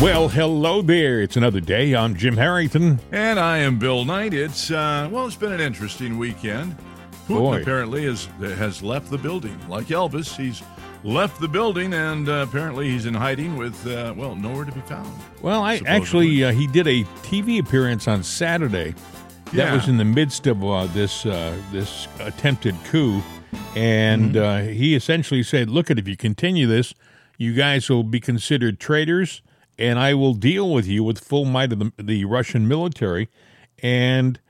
[0.00, 1.20] Well, hello there.
[1.20, 1.94] It's another day.
[1.96, 3.00] I'm Jim Harrington.
[3.10, 4.32] And I am Bill Knight.
[4.32, 6.76] It's uh, well, it's been an interesting weekend.
[7.26, 7.60] Putin Boy.
[7.62, 9.58] apparently has has left the building.
[9.68, 10.62] Like Elvis, he's
[11.02, 14.80] left the building, and uh, apparently he's in hiding with uh, well, nowhere to be
[14.82, 15.10] found.
[15.42, 15.96] Well, I Supposedly.
[16.00, 18.94] actually uh, he did a TV appearance on Saturday.
[19.46, 19.74] That Yeah.
[19.74, 23.20] was in the midst of uh, this uh, this attempted coup,
[23.74, 24.68] and Mm-hmm.
[24.68, 26.94] uh, he essentially said, "Look, at if you continue this,
[27.36, 29.42] you guys will be considered traitors,
[29.78, 33.28] and I will deal with you with full might of the, the Russian military."
[33.82, 34.40] And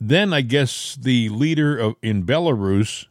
[0.00, 3.06] then I guess the leader of in Belarus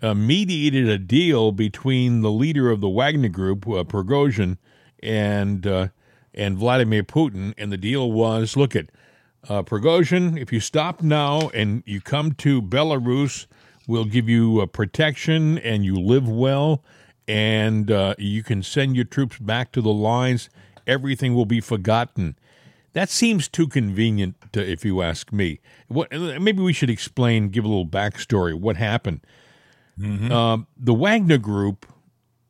[0.00, 4.58] uh, mediated a deal between the leader of the Wagner Group, uh, Prigozhin,
[5.02, 5.88] and uh,
[6.34, 8.90] and Vladimir Putin, and the deal was: look at
[9.48, 13.46] uh, Prigozhin, if you stop now and you come to Belarus,
[13.88, 16.82] we'll give you uh, protection and you live well,
[17.26, 20.48] and uh, you can send your troops back to the lines.
[20.86, 22.36] Everything will be forgotten.
[22.92, 25.60] That seems too convenient, uh, if you ask me.
[25.88, 28.54] What, maybe we should explain, give a little backstory.
[28.54, 29.20] What happened?
[30.32, 31.86] Um, the Wagner Group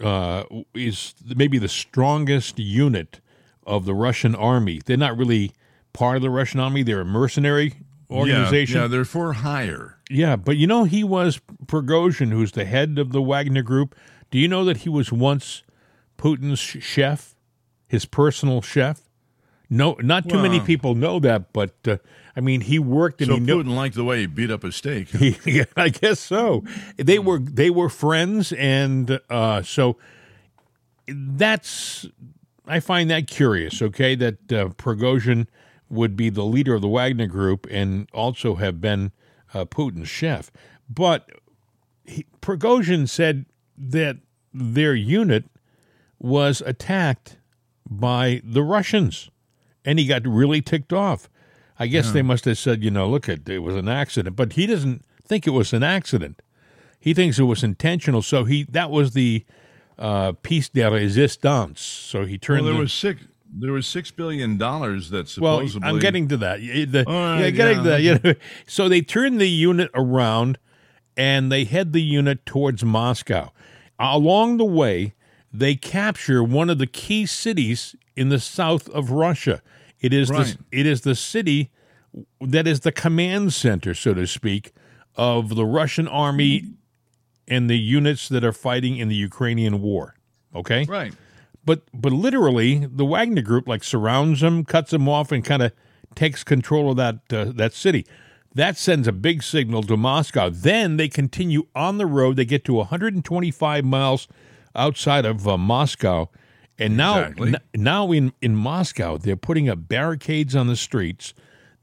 [0.01, 0.45] uh,
[0.75, 3.21] is maybe the strongest unit
[3.67, 4.81] of the Russian army.
[4.85, 5.53] They're not really
[5.93, 7.75] part of the Russian army; they're a mercenary
[8.11, 8.77] organization.
[8.77, 9.99] Yeah, yeah, they're for hire.
[10.09, 13.95] Yeah, but you know he was Prigozhin, who's the head of the Wagner Group.
[14.31, 15.63] Do you know that he was once
[16.17, 17.32] Putin's chef,
[17.93, 19.03] his personal chef?
[19.69, 21.99] No, not too many people know that, but uh,
[22.35, 23.63] I mean, he worked and So he knew.
[23.63, 25.09] Putin liked the way he beat up a steak.
[25.47, 26.65] Yeah, I guess so.
[26.97, 29.99] They were they were friends, and uh, so
[31.07, 32.07] that's
[32.67, 33.83] I find that curious.
[33.83, 35.47] Okay, that uh, Prigozhin
[35.91, 39.13] would be the leader of the Wagner Group and also have been
[39.53, 40.51] uh, Putin's chef,
[40.89, 41.29] but
[42.07, 43.45] he, Prigozhin said
[43.77, 44.17] that
[44.55, 45.45] their unit
[46.19, 47.37] was attacked
[47.89, 49.31] by the Russians,
[49.85, 51.29] and he got really ticked off.
[51.79, 54.53] I guess they must have said, you know, look, it, it was an accident, but
[54.53, 56.41] he doesn't think it was an accident.
[57.01, 58.23] He thinks it was intentional.
[58.23, 59.45] So he that was the
[59.99, 61.81] uh, piece de resistance.
[61.81, 62.67] So he Well, turned.
[62.67, 63.23] there the- was six.
[63.55, 65.87] There was six billion dollars that well, supposedly.
[65.89, 66.61] I'm getting to that.
[66.61, 67.83] The, right, yeah, getting yeah.
[67.83, 68.01] to that.
[68.03, 68.35] You know,
[68.67, 70.59] so they turned the unit around,
[71.19, 73.51] and they head the unit towards Moscow.
[73.99, 75.13] Along the way,
[75.53, 79.63] they capture one of the key cities in the south of Russia.
[80.01, 80.47] It is Right.
[80.71, 81.71] the it is the city
[82.41, 84.73] that is the command center, so to speak,
[85.17, 86.65] of the Russian army
[87.49, 90.15] and the units that are fighting in the Ukrainian war.
[90.55, 91.15] Okay, right.
[91.65, 95.73] but but literally the Wagner Group like surrounds them, cuts them off, and kind of
[96.15, 98.07] takes control of that uh, that city.
[98.55, 100.51] That sends a big signal to Moscow.
[100.51, 102.37] Then they continue on the road.
[102.37, 104.29] They get to 125 miles
[104.75, 106.29] outside of uh, Moscow,
[106.79, 107.49] and now Exactly.
[107.55, 111.35] n- now in in Moscow they're putting up barricades on the streets.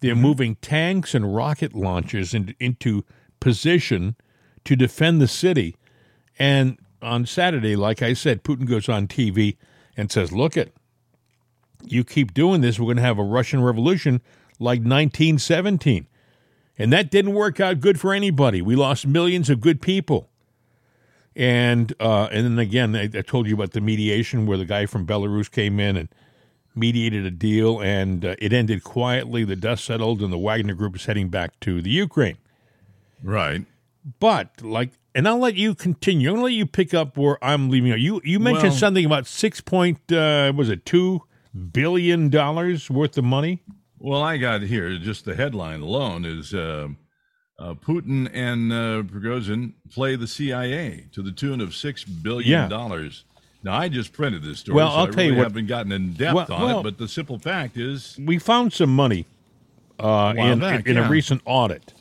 [0.01, 3.03] They're moving tanks and rocket launchers in, into
[3.41, 4.15] position
[4.63, 5.75] to defend the city.
[6.37, 9.57] And on Saturday, like I said, Putin goes on TV
[9.97, 10.73] and says, Look it,
[11.83, 14.21] you keep doing this, we're going to have a Russian revolution
[14.57, 16.07] like 1917.
[16.77, 18.61] And that didn't work out good for anybody.
[18.61, 20.29] We lost millions of good people.
[21.39, 24.85] And uh, and then again, I, I told you about the mediation where the guy
[24.85, 26.09] from Belarus came in and
[26.75, 29.45] mediated a deal, and uh, it ended quietly.
[29.45, 32.35] The dust settled, and the Wagner Group is heading back to the Ukraine.
[33.23, 33.65] Right.
[34.19, 36.27] But like, and I'll let you continue.
[36.27, 37.97] I'm gonna let you pick up where I'm leaving.
[37.97, 41.21] You you mentioned Well- something about six point uh, was it two
[41.71, 43.63] billion dollars worth of money?
[43.97, 46.89] Well, I got here just the headline alone is uh,
[47.59, 52.67] uh, Putin and uh, Prigozhin play the CIA to the tune of six billion Yeah.
[52.67, 53.25] dollars.
[53.61, 55.67] Now, I just printed this story, Well, so I'll I tell really you what- haven't
[55.67, 56.83] gotten in depth Well- on well- it.
[56.83, 59.25] But the simple fact is, We found some money
[59.99, 61.93] uh, in back, in a recent audit.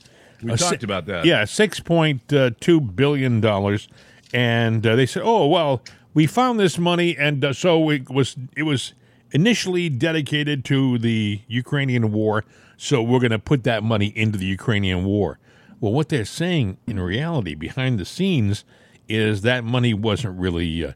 [0.42, 1.24] we A talked si- about that.
[1.24, 3.88] Yeah, six point uh, two billion dollars,
[4.32, 5.82] and uh, they said, "Oh well,
[6.14, 8.92] we found this money, and uh, so it was it was
[9.32, 12.44] initially dedicated to the Ukrainian war,
[12.76, 15.40] so we're going to put that money into the Ukrainian war."
[15.80, 18.64] Well, what they're saying in reality, behind the scenes,
[19.08, 20.92] is that money wasn't really uh,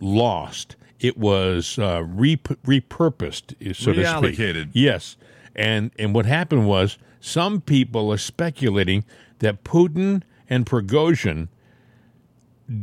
[0.00, 4.36] lost; it was uh, rep- repurposed, so to speak.
[4.36, 4.70] Reallocated.
[4.72, 5.16] Yes.
[5.54, 9.04] And and what happened was some people are speculating
[9.38, 11.48] that Putin and Prigozhin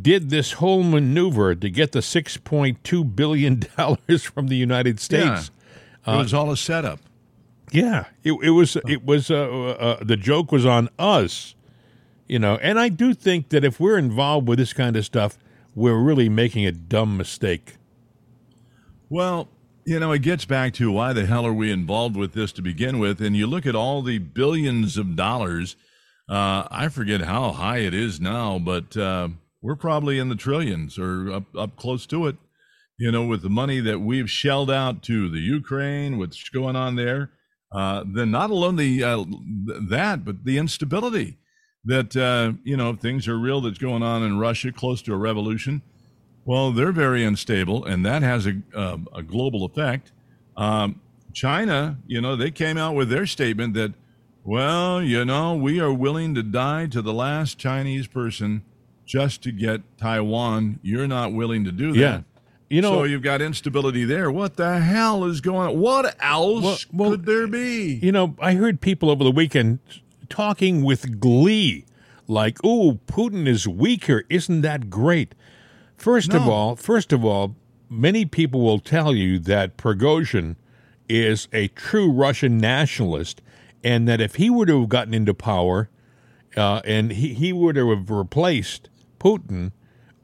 [0.01, 4.96] did this whole maneuver to get the six point two billion dollars from the United
[5.12, 5.36] Yeah.
[5.39, 5.51] States.
[6.07, 7.00] it was all a setup.
[7.74, 9.36] Yeah, it, it was it was uh,
[9.80, 11.56] uh, the joke was on us,
[12.28, 12.58] you know.
[12.58, 15.40] And I do think that if we're involved with this kind of stuff,
[15.74, 17.78] we're really making a dumb mistake.
[19.10, 19.50] Well,
[19.86, 22.62] you know, it gets back to why the hell are we involved with this to
[22.62, 23.20] begin with?
[23.20, 25.75] And you look at all the billions of dollars.
[26.30, 29.30] Uh, I forget how high it is now, but uh,
[29.62, 32.38] we're probably in the trillions or up, up close to it.
[33.00, 36.96] You know, with the money that we've shelled out to the Ukraine, what's going on
[36.96, 37.31] there,
[37.74, 39.25] uh, then not alone the uh,
[39.90, 41.38] that, but the instability
[41.86, 45.18] that uh, you know things are real that's going on in Russia, close to a
[45.18, 45.81] revolution.
[46.46, 50.12] Well, they're very unstable, and that has a, uh, a global effect.
[50.58, 51.00] Um,
[51.34, 53.94] China, you know, they came out with their statement that,
[54.44, 58.64] well, you know, we are willing to die to the last Chinese person
[59.06, 60.80] just to get Taiwan.
[60.84, 61.98] You're not willing to do that.
[61.98, 62.22] Yeah.
[62.74, 64.31] You know, so you've got instability there.
[64.31, 65.80] What the hell is going on?
[65.80, 68.00] What else Well- well, could there be?
[68.02, 69.78] You know, I heard people over the weekend
[70.28, 71.86] talking with glee,
[72.28, 74.24] like, "Oh, Putin is weaker.
[74.28, 75.36] Isn't that great?"
[75.98, 77.56] First of all, first of all,
[77.90, 80.56] many people will tell you that Prigozhin
[81.08, 83.42] is a true Russian nationalist,
[83.84, 85.90] and that if he were to have gotten into power,
[86.58, 88.90] uh, and he, he were to have replaced
[89.20, 89.74] Putin,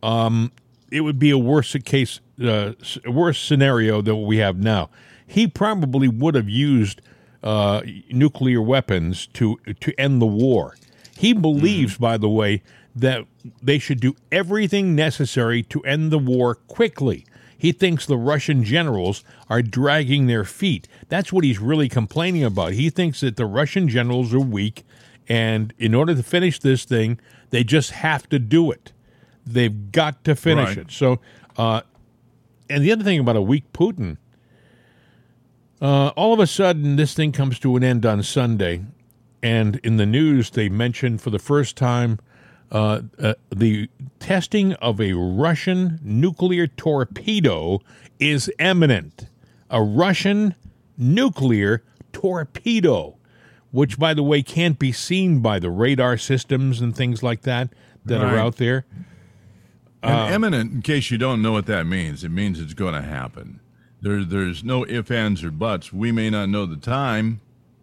[0.02, 0.52] um,
[0.92, 2.74] it would be a worse case, uh,
[3.06, 4.90] worse scenario than what we have now.
[5.26, 7.02] He probably would have used
[7.44, 7.82] uh,
[8.12, 10.76] nuclear weapons to to end the war.
[11.18, 12.62] He believes, by the way,
[12.96, 13.26] that
[13.62, 17.26] they should do everything necessary to end the war quickly.
[17.58, 20.88] He thinks the Russian generals are dragging their feet.
[21.10, 22.74] That's what he's really complaining about.
[22.74, 24.86] He thinks that the Russian generals are weak,
[25.28, 27.20] and in order to finish this thing,
[27.50, 28.94] they just have to do it.
[29.46, 30.78] They've got to finish Right.
[30.80, 30.92] it.
[30.92, 31.20] So,
[31.58, 31.82] uh,
[32.70, 34.18] and the other thing about a weak Putin,
[35.82, 38.82] uh, all of a sudden, this thing comes to an end on Sunday,
[39.42, 42.20] and in the news, they mentioned for the first time
[42.72, 43.90] uh, uh, the
[44.20, 47.80] testing of a Russian nuclear torpedo
[48.20, 49.28] is imminent.
[49.72, 50.54] A Russian
[50.98, 53.16] nuclear torpedo,
[53.72, 57.70] which, by the way, can't be seen by the radar systems and things like that
[58.06, 58.86] that are out there.
[60.02, 63.02] And imminent, in case you don't know what that means, it means it's going to
[63.02, 63.60] happen.
[64.02, 65.92] There, there's no ifs, ands, or buts.
[65.92, 67.42] We may not know the time,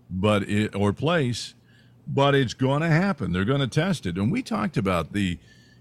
[0.09, 1.55] but it, or place,
[2.07, 3.33] but it's going to happen.
[3.33, 4.17] They're going to test it.
[4.17, 5.39] And we talked about the,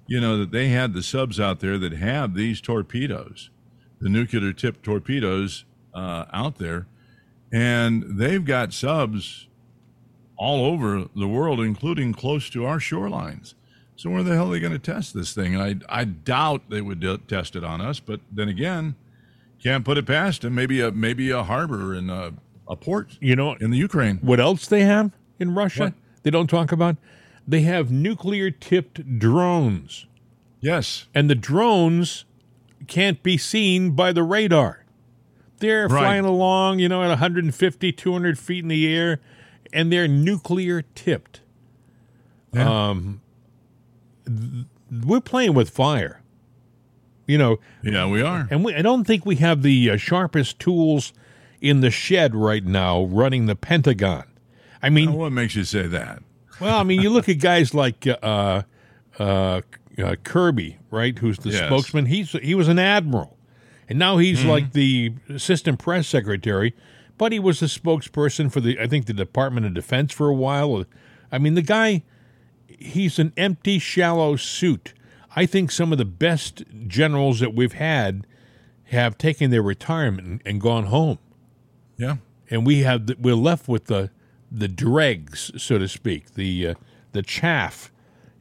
[0.08, 3.50] you know, that they had the subs out there that have these torpedoes,
[4.02, 6.88] the nuclear tipped torpedoes uh, out there,
[7.54, 9.48] and they've got subs
[10.38, 13.54] all over the world, including close to our shorelines.
[13.98, 15.56] So where the hell are they going to test this thing?
[15.56, 18.00] And I, I doubt they would do, test it on us.
[18.00, 18.96] But then again,
[19.64, 20.54] can't put it past them.
[20.56, 22.34] Maybe a maybe a harbor in a,
[22.68, 24.18] a port You know, in the Ukraine.
[24.18, 25.84] what else they have in Russia?
[25.86, 25.94] What?
[26.24, 26.98] They don't talk about.
[27.48, 30.08] They have nuclear tipped drones,
[30.62, 32.26] Yes, and the drones
[32.88, 34.84] can't be seen by the radar.
[35.60, 36.02] They're Right.
[36.02, 39.22] flying along, you know, at 150, 200 feet in the air,
[39.72, 41.42] and they're nuclear tipped.
[42.52, 42.90] Yeah.
[42.90, 43.22] Um,
[45.06, 46.22] we're playing with fire,
[47.28, 48.48] you know, yeah, we are.
[48.52, 51.14] and we, I don't think we have the uh, sharpest tools
[51.62, 54.26] in the shed right now running the Pentagon.
[54.82, 56.22] I mean, Now, what makes you say that?
[56.62, 58.62] well, I mean, you look at guys like uh,
[59.18, 59.62] uh,
[59.98, 61.18] uh, Kirby, right?
[61.18, 61.66] Who's the Yes.
[61.66, 62.06] spokesman?
[62.06, 63.38] He's he was an admiral,
[63.90, 66.74] and now he's like the assistant press secretary.
[67.18, 70.34] But he was the spokesperson for the I think the Department of Defense for a
[70.36, 70.84] while.
[71.32, 72.04] I mean, the guy,
[72.80, 74.94] he's an empty, shallow suit.
[75.36, 78.26] I think some of the best generals that we've had
[78.86, 81.18] have taken their retirement and, gone home
[81.98, 82.18] Yeah,
[82.50, 84.12] and we have the, we're left with the
[84.52, 86.74] the dregs, so to speak, the uh,
[87.12, 87.92] the chaff,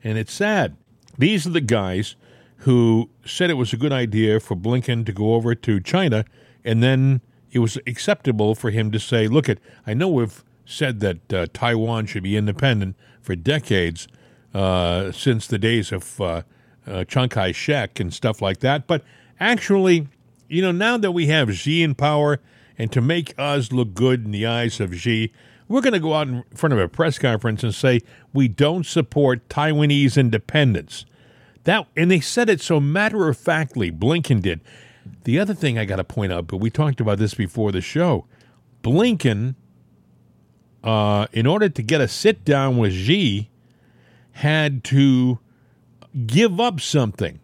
[0.02, 0.76] and it's sad.
[1.18, 2.14] These are the guys
[2.58, 6.24] who said it was a good idea for Blinken to go over to China,
[6.64, 11.00] and then it was acceptable for him to say, "Look, at I know we've said
[11.00, 14.08] that uh, Taiwan should be independent for decades,
[14.54, 16.42] uh, since the days of uh,
[16.86, 19.04] uh, Chiang Kai shek and stuff like that, but
[19.38, 20.08] actually."
[20.48, 22.40] you know, now that we have Xi in power,
[22.78, 25.32] and to make us look good in the eyes of Xi,
[25.68, 28.00] we're going to go out in front of a press conference and say
[28.32, 31.06] we don't support Taiwanese independence.
[31.64, 33.90] That and they said it so matter of factly.
[33.90, 34.60] Blinken did.
[35.24, 37.80] The other thing I got to point out, but we talked about this before the
[37.80, 38.26] show.
[38.82, 39.54] Blinken,
[40.82, 43.50] uh, in order to get a sit down with Xi,
[44.34, 45.38] had to
[46.26, 47.40] give up something.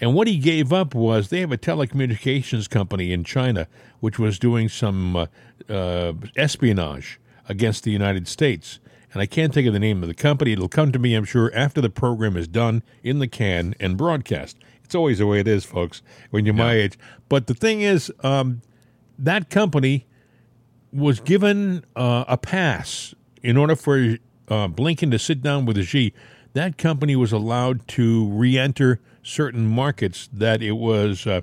[0.00, 3.68] And what he gave up was they have a telecommunications company in China
[4.00, 5.26] which was doing some uh,
[5.68, 8.80] uh, espionage against the United States.
[9.12, 10.52] And I can't think of the name of the company.
[10.52, 13.96] It'll come to me, I'm sure, after the program is done in the can and
[13.96, 14.56] broadcast.
[14.84, 16.98] It's always the way it is, folks, when you're my age.
[17.28, 18.62] But the thing is, um,
[19.18, 20.06] that company
[20.92, 24.16] was given uh, a pass in order for
[24.50, 26.12] uh, Blinken to sit down with Xi.
[26.52, 31.42] That company was allowed to re-enter certain markets that it was, uh,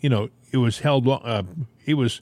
[0.00, 1.42] you know, it was held, uh,
[1.84, 2.20] it was,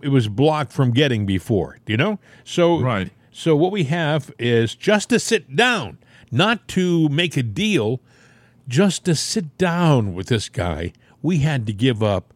[0.00, 1.78] it was blocked from getting before.
[1.86, 3.10] You know, so Right.
[3.30, 5.98] So what we have is just to sit down,
[6.32, 8.00] not to make a deal,
[8.66, 10.92] just to sit down with this guy.
[11.22, 12.34] We had to give up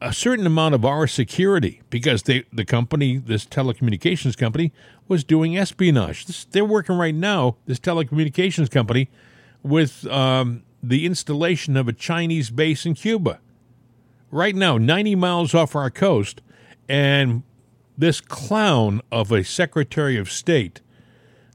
[0.00, 4.72] a, certain amount of our security because they, the company, this telecommunications company,
[5.06, 6.26] was doing espionage.
[6.26, 9.10] This, they're working right now, this telecommunications company,
[9.62, 13.40] with um, the installation of a Chinese base in Cuba.
[14.30, 16.40] Right now, 90 miles off our coast,
[16.88, 17.42] and
[17.98, 20.80] this clown of a Secretary of State,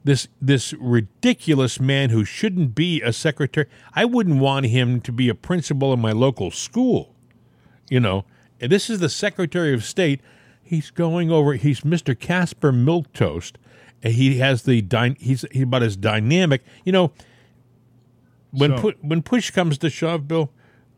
[0.04, 3.68] this this ridiculous man who shouldn't be a secretary.
[3.94, 7.11] I wouldn't want him to be a principal in my local school.
[7.88, 8.24] You know,
[8.60, 10.20] and this is the Secretary of State.
[10.62, 11.54] He's going over.
[11.54, 12.18] He's Mr.
[12.18, 13.56] Caspar Milquetoast.
[14.02, 16.62] And he has the dy- he's, he's about as dynamic.
[16.84, 17.12] You know,
[18.50, 20.50] when So- pu- when push comes to shove, Bill,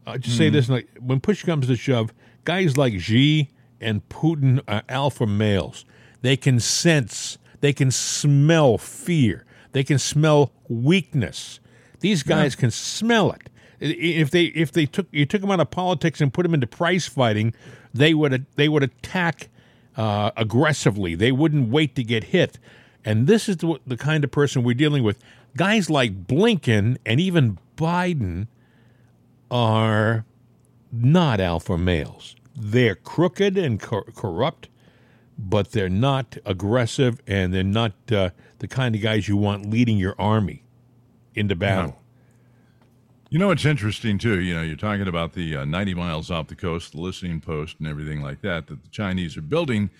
[0.06, 0.54] I'll just say hmm.
[0.54, 2.12] this: like when push comes to shove,
[2.44, 3.50] guys like Xi
[3.80, 5.84] and Putin are alpha males.
[6.22, 11.60] They can sense, they can smell fear, they can smell weakness.
[12.00, 13.48] These guys can smell it.
[13.86, 16.66] If they if they took you took them out of politics and put them into
[16.66, 17.54] price fighting,
[17.92, 19.50] they would they would attack
[19.96, 21.14] uh, aggressively.
[21.14, 22.58] They wouldn't wait to get hit.
[23.04, 25.18] And this is the, the kind of person we're dealing with.
[25.56, 28.48] Guys like Blinken and even Biden
[29.50, 30.24] are
[30.90, 32.34] not alpha males.
[32.56, 34.68] They're crooked and cor- corrupt,
[35.38, 39.98] but they're not aggressive and they're not uh, the kind of guys you want leading
[39.98, 40.62] your army
[41.34, 42.00] into battle.
[43.34, 44.38] You know, it's interesting too.
[44.38, 47.80] You know, you're talking about the uh, 90 miles off the coast, the listening post,
[47.80, 49.90] and everything like that that the Chinese are building.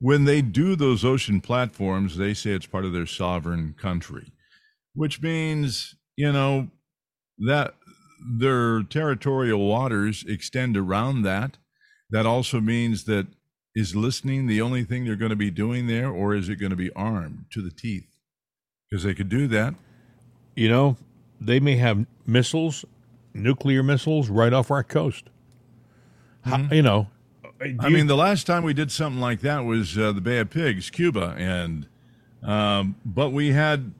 [0.00, 4.32] When they do those ocean platforms, they say it's part of their sovereign country,
[4.94, 6.68] which means, you know,
[7.40, 7.74] that
[8.26, 11.58] their territorial waters extend around that.
[12.08, 13.26] That also means that
[13.74, 16.70] is listening the only thing they're going to be doing there, or is it going
[16.70, 18.08] to be armed to the teeth?
[18.88, 19.74] Because they could do that.
[20.56, 20.96] You know,
[21.40, 22.84] they may have missiles,
[23.34, 25.24] nuclear missiles, right off our coast.
[26.42, 27.08] How- you know,
[27.80, 30.50] I mean, the last time we did something like that was uh, the Bay of
[30.50, 31.86] Pigs, Cuba, and
[32.42, 33.92] um, but we had,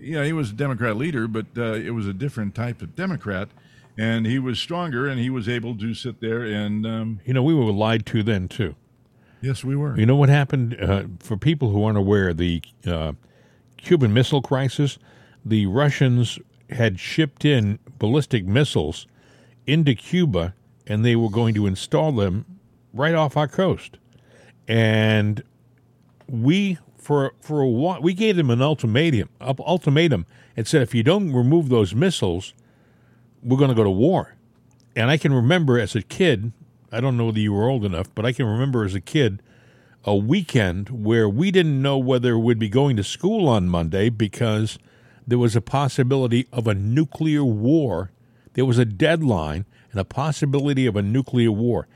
[0.00, 2.96] you know, he was a Democrat leader, but uh, it was a different type of
[2.96, 3.48] Democrat,
[3.96, 7.42] and he was stronger, and he was able to sit there and um, you know,
[7.44, 8.74] we were lied to then too.
[9.40, 9.96] yes, we were.
[9.98, 10.76] You know what happened?
[10.80, 13.12] Uh, for people who aren't aware, the uh,
[13.76, 14.98] Cuban Missile Crisis,
[15.44, 19.06] the Russians had shipped in ballistic missiles
[19.66, 20.54] into Cuba,
[20.86, 22.44] and they were going to install them
[22.92, 23.98] right off our coast.
[24.68, 25.42] And
[26.28, 30.94] we, for for a while, we gave them an ultimatum, up ultimatum, and said if
[30.94, 32.54] you don't remove those missiles,
[33.42, 34.34] we're going to go to war.
[34.94, 36.52] And I can remember as a kid,
[36.90, 39.42] I don't know whether you were old enough, but I can remember as a kid
[40.04, 44.78] a weekend where we didn't know whether we'd be going to school on Monday because
[45.26, 48.10] there was a possibility of a nuclear war.
[48.54, 51.88] There was a deadline and a possibility of a nuclear war.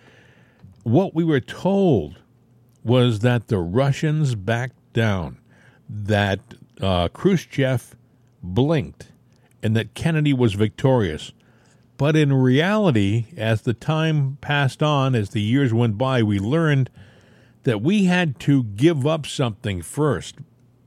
[0.83, 2.19] What we were told
[2.83, 5.39] was that the Russians backed down,
[5.89, 6.41] that
[6.81, 7.95] uh, Khrushchev
[8.43, 9.13] blinked,
[9.63, 11.33] and that Kennedy was victorious.
[11.99, 16.89] But in reality, as the time passed on, as the years went by, we learned
[17.65, 20.37] that we had to give up something first.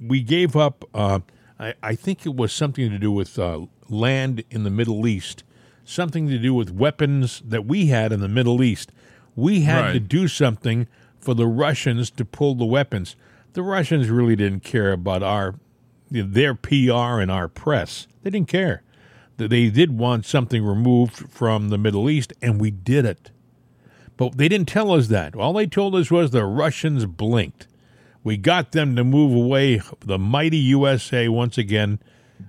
[0.02, 1.20] We gave up, uh,
[1.64, 5.44] I, I think it was something to do with uh, land in the Middle East,
[5.86, 8.92] something to do with weapons that we had in the Middle East.
[9.36, 10.88] We had to do something
[11.20, 13.16] for the Russians to pull the weapons.
[13.54, 15.56] The Russians really didn't care about our
[16.12, 18.08] their PR and our press.
[18.22, 18.84] They didn't care.
[19.38, 23.32] They did want something removed from the Middle East, and we did it.
[24.16, 25.36] But they didn't tell us that.
[25.36, 27.68] All they told us was the Russians blinked.
[28.24, 29.82] We got them to move away.
[30.06, 32.00] The mighty USA once again,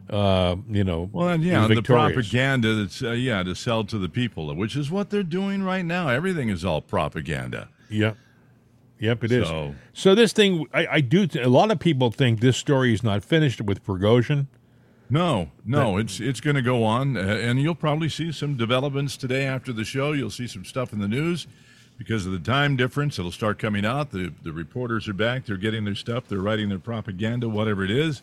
[0.09, 1.83] uh, you know, well, and yeah, was the
[2.15, 5.85] propaganda that's uh, yeah to sell to the people, which is what they're doing right
[5.85, 6.09] now.
[6.09, 7.69] Everything is all propaganda.
[7.91, 8.17] Yep.
[9.01, 9.49] Yep, it is.
[9.49, 11.27] So- So, this thing, I, I do.
[11.43, 14.47] A lot of people think this story is not finished with Prigozhin.
[15.11, 19.17] No, no, it's it's going to go on, uh, and you'll probably see some developments
[19.17, 20.13] today after the show.
[20.13, 21.47] You'll see some stuff in the news
[21.99, 23.19] because of the time difference.
[23.19, 24.11] It'll start coming out.
[24.11, 25.47] The the reporters are back.
[25.47, 26.29] They're getting their stuff.
[26.29, 28.23] They're writing their propaganda, whatever it is.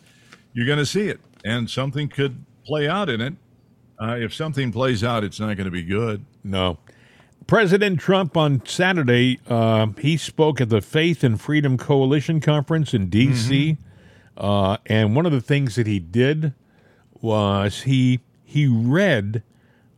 [0.54, 3.34] You're going to see it, and something could play out in it.
[4.02, 6.26] Uh, if something plays out, it's not going to be good.
[6.44, 6.78] No.
[7.48, 13.10] President Trump on Saturday, uh, he spoke at the Faith and Freedom Coalition conference in
[13.10, 13.74] D.C.
[13.74, 13.84] Mm-hmm.
[14.38, 16.54] Uh, and one of the things that he did
[17.20, 19.44] was he he read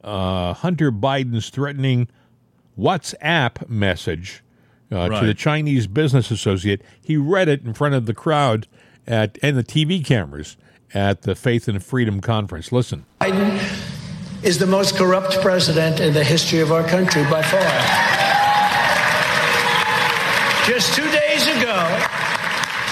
[0.03, 2.07] uh, Hunter Biden's threatening
[2.77, 4.43] WhatsApp message
[4.91, 5.19] uh, right.
[5.19, 6.81] to the Chinese business associate.
[7.01, 8.67] He read it in front of the crowd
[9.07, 10.57] at and the TV cameras
[10.93, 12.71] at the Faith and Freedom conference.
[12.71, 13.05] Listen.
[13.21, 13.59] Biden
[14.43, 17.61] is the most corrupt president in the history of our country by far.
[20.67, 22.07] Just two days ago,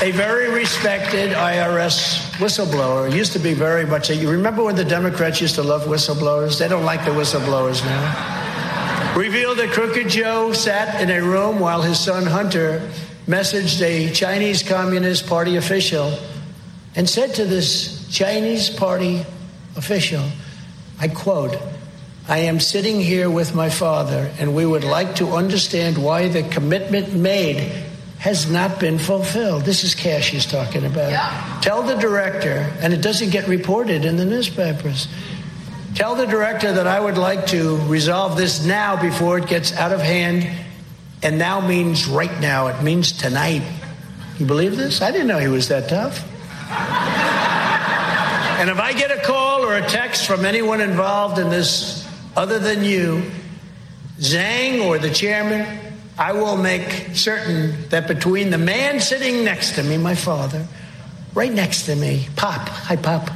[0.01, 4.83] a very respected IRS whistleblower used to be very much a, you remember when the
[4.83, 6.57] Democrats used to love whistleblowers?
[6.57, 8.41] They don't like the whistleblowers now.
[9.15, 12.89] Revealed that Crooked Joe sat in a room while his son Hunter
[13.27, 16.17] messaged a Chinese Communist Party official
[16.95, 19.25] and said to this Chinese Party
[19.75, 20.23] official,
[20.97, 21.57] I quote,
[22.29, 26.43] I am sitting here with my father, and we would like to understand why the
[26.43, 27.69] commitment made
[28.19, 29.63] has not been fulfilled.
[29.63, 31.11] This is Cash he's talking about.
[31.11, 31.59] Yeah.
[31.61, 35.09] Tell the director, and it doesn't get reported in the newspapers.
[35.95, 39.91] Tell the director that I would like to resolve this now before it gets out
[39.91, 40.49] of hand.
[41.21, 43.61] And now means right now, it means tonight.
[44.39, 45.01] You believe this?
[45.01, 46.27] I didn't know he was that tough.
[48.59, 52.59] And if I get a call or a text from anyone involved in this other
[52.59, 53.23] than you,
[54.19, 55.65] Zhang or the chairman,
[56.17, 60.67] I will make certain that between the man sitting next to me, my father,
[61.33, 63.29] right next to me, Pop, hi, Pop,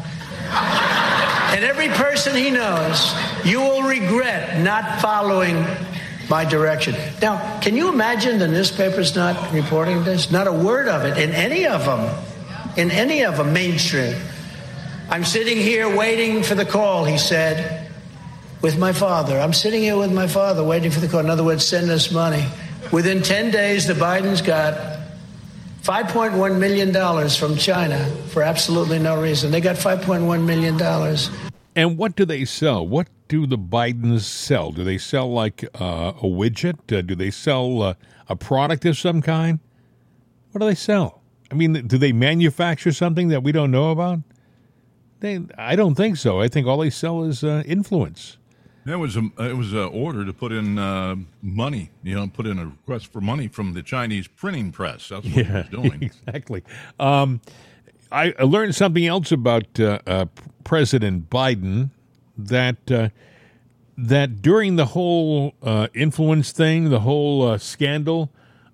[1.55, 5.65] and every person he knows, you will regret not following
[6.29, 6.93] my direction.
[7.21, 10.29] Now, can you imagine the newspapers not reporting this?
[10.29, 12.13] Not a word of it in any of them,
[12.75, 14.17] in any of them, mainstream.
[15.09, 17.89] I'm sitting here waiting for the call, he said,
[18.61, 19.39] with my father.
[19.39, 21.21] I'm sitting here with my father waiting for the call.
[21.21, 22.45] In other words, send us money.
[22.91, 24.94] Within 10 days, the Bidens got
[25.85, 29.51] $5.1 million from China for absolutely no reason.
[29.51, 30.81] They got $5.1 million.
[31.75, 32.87] And what do they sell?
[32.87, 34.71] What do the Bidens sell?
[34.71, 36.91] Do they sell like uh, a widget?
[36.91, 37.93] Uh, do they sell uh,
[38.27, 39.59] a product of some kind?
[40.51, 41.21] What do they sell?
[41.51, 44.21] I mean, do they manufacture something that we don't know about?
[45.19, 46.41] They, I don't think so.
[46.41, 48.39] I think all they sell is uh, influence.
[48.85, 51.89] That was a it was an order to put in uh, money.
[52.03, 55.09] You know, put in a request for money from the Chinese printing press.
[55.09, 56.03] That's what yeah, he was doing.
[56.03, 56.63] Exactly.
[56.99, 57.41] Um,
[58.11, 60.25] I learned something else about uh, uh,
[60.63, 61.89] President Biden
[62.37, 63.09] that uh,
[63.97, 68.29] that during the whole uh, influence thing, the whole uh, scandal,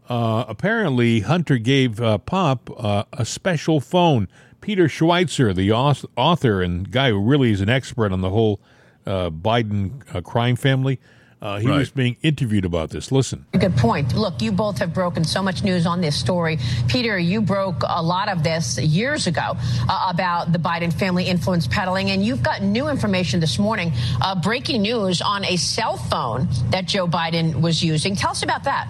[0.10, 4.28] apparently Hunter gave Pop a special phone
[4.60, 8.60] Peter Schweizer, the author and guy who really is an expert on the whole
[9.06, 11.00] Biden uh, crime family,
[11.42, 11.80] uh, he right.
[11.80, 13.12] was being interviewed about this.
[13.12, 13.46] Listen.
[13.58, 14.16] Good point.
[14.16, 16.60] Look, you both have broken so much news on this story.
[16.88, 19.54] Peter, you broke a lot of this years ago
[19.90, 24.40] uh, about the Biden family influence peddling, and you've got new information this morning, uh,
[24.40, 28.16] breaking news on a cell phone that Joe Biden was using.
[28.16, 28.88] Tell us about that.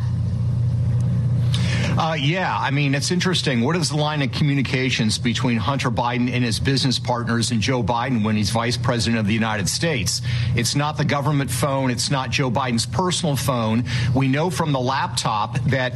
[1.98, 3.62] Uh, yeah, I mean, it's interesting.
[3.62, 7.84] What is the line of communications between Hunter Biden and his business partners and Joe
[7.84, 10.22] Biden when he's vice president of the United States?
[10.56, 11.92] It's not the government phone.
[11.92, 13.84] It's not Joe Biden's personal phone.
[14.16, 15.94] We know from the laptop that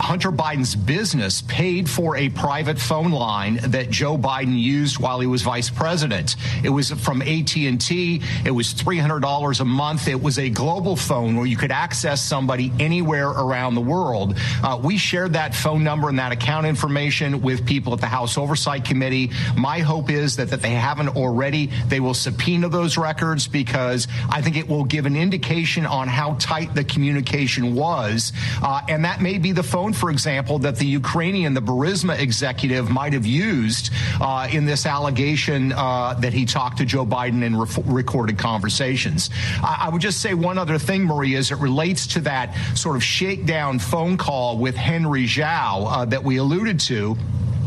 [0.00, 5.26] Hunter Biden's business paid for a private phone line that Joe Biden used while he
[5.26, 6.36] was vice president.
[6.64, 8.22] It was from AT&T.
[8.44, 10.08] It was $300 a month.
[10.08, 14.36] It was a global phone where you could access somebody anywhere around the world.
[14.62, 18.38] Uh, we shared that phone number and that account information with people at the House
[18.38, 19.30] Oversight Committee.
[19.56, 24.42] My hope is that, that they haven't already, they will subpoena those records because I
[24.42, 28.32] think it will give an indication on how tight the communication was.
[28.62, 32.16] Uh, and that may be the phone phone, for example, that the Ukrainian, the Burisma
[32.16, 33.90] executive might have used
[34.20, 39.30] uh, in this allegation uh, that he talked to Joe Biden in re- recorded conversations.
[39.60, 42.94] I-, I would just say one other thing, Maria, as it relates to that sort
[42.94, 47.16] of shakedown phone call with Henry Zhao uh, that we alluded to.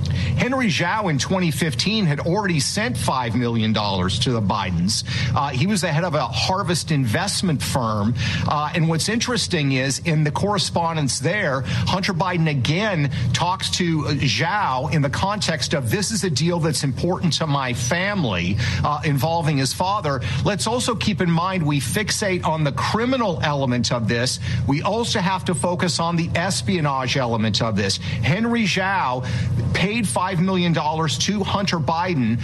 [0.08, 5.04] Henry Zhao in 2015 had already sent $5 million to the Bidens.
[5.36, 8.14] Uh, he was the head of a harvest investment firm.
[8.48, 14.94] Uh, and what's interesting is in the correspondence there, Hunter Biden again talks to Zhao
[14.94, 19.58] in the context of this is a deal that's important to my family uh, involving
[19.58, 20.22] his father.
[20.44, 24.40] Let's also keep in mind we fixate on the criminal element of this.
[24.68, 27.98] We also have to focus on the espionage element of this.
[27.98, 29.26] Henry Zhao
[29.74, 32.42] paid $5 million to Hunter Biden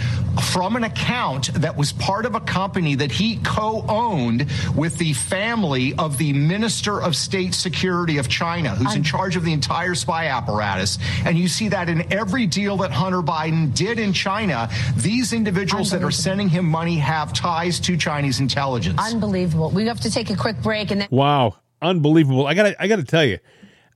[0.52, 5.12] from an account that was part of a company that he co owned with the
[5.12, 9.94] family of the Minister of State Security of China, who's in charge of the entire
[9.94, 10.98] spy apparatus.
[11.24, 15.90] And you see that in every deal that Hunter Biden did in China, these individuals
[15.90, 19.00] that are sending him money have ties to Chinese intelligence.
[19.00, 19.70] Unbelievable.
[19.70, 21.08] We have to take a quick break and then.
[21.10, 22.46] Wow, unbelievable!
[22.46, 23.38] I got to I got to tell you,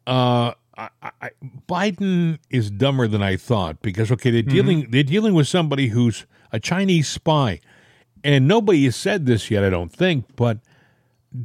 [0.07, 0.89] uh, I,
[1.23, 1.31] I,
[1.69, 6.27] Biden is dumber than I thought because okay, they're dealing they're dealing with somebody who's
[6.53, 7.61] a Chinese spy,
[8.23, 9.65] and nobody has said this yet.
[9.65, 10.59] I don't think, but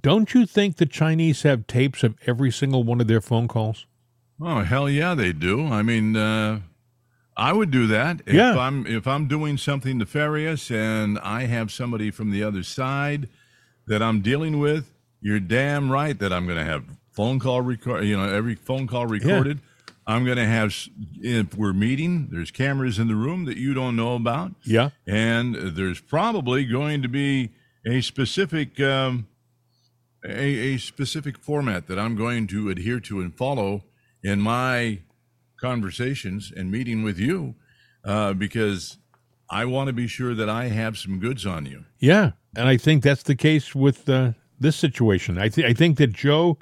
[0.01, 3.85] don't you think the Chinese have tapes of every single one of their phone calls?
[4.41, 5.67] Oh hell yeah, they do.
[5.67, 6.61] I mean, uh,
[7.37, 8.57] I would do that if Yeah.
[8.57, 13.29] I'm if I'm doing something nefarious and I have somebody from the other side
[13.87, 14.91] that I'm dealing with.
[15.21, 18.03] You're damn right that I'm going to have phone call record.
[18.05, 19.59] You know, every phone call recorded.
[20.07, 20.73] I'm going to have
[21.21, 22.29] if we're meeting.
[22.31, 24.53] There's cameras in the room that you don't know about.
[24.65, 24.89] Yeah.
[25.07, 27.51] and there's probably going to be
[27.85, 29.27] a specific um,
[30.25, 33.83] a, a specific format that I'm going to adhere to and follow
[34.23, 34.99] in my
[35.59, 37.55] conversations and meeting with you
[38.03, 38.97] uh, because
[39.49, 41.85] I want to be sure that I have some goods on you.
[41.99, 45.37] Yeah, and I think that's the case with uh, this situation.
[45.37, 46.57] I think I think that Joe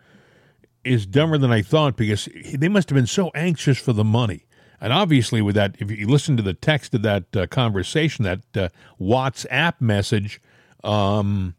[0.90, 4.48] is dumber than I thought because they must have been so anxious for the money.
[4.82, 8.42] And obviously, with that, if you listen to the text of that uh, conversation, that
[8.58, 10.42] uh, WhatsApp message,
[10.84, 11.54] um,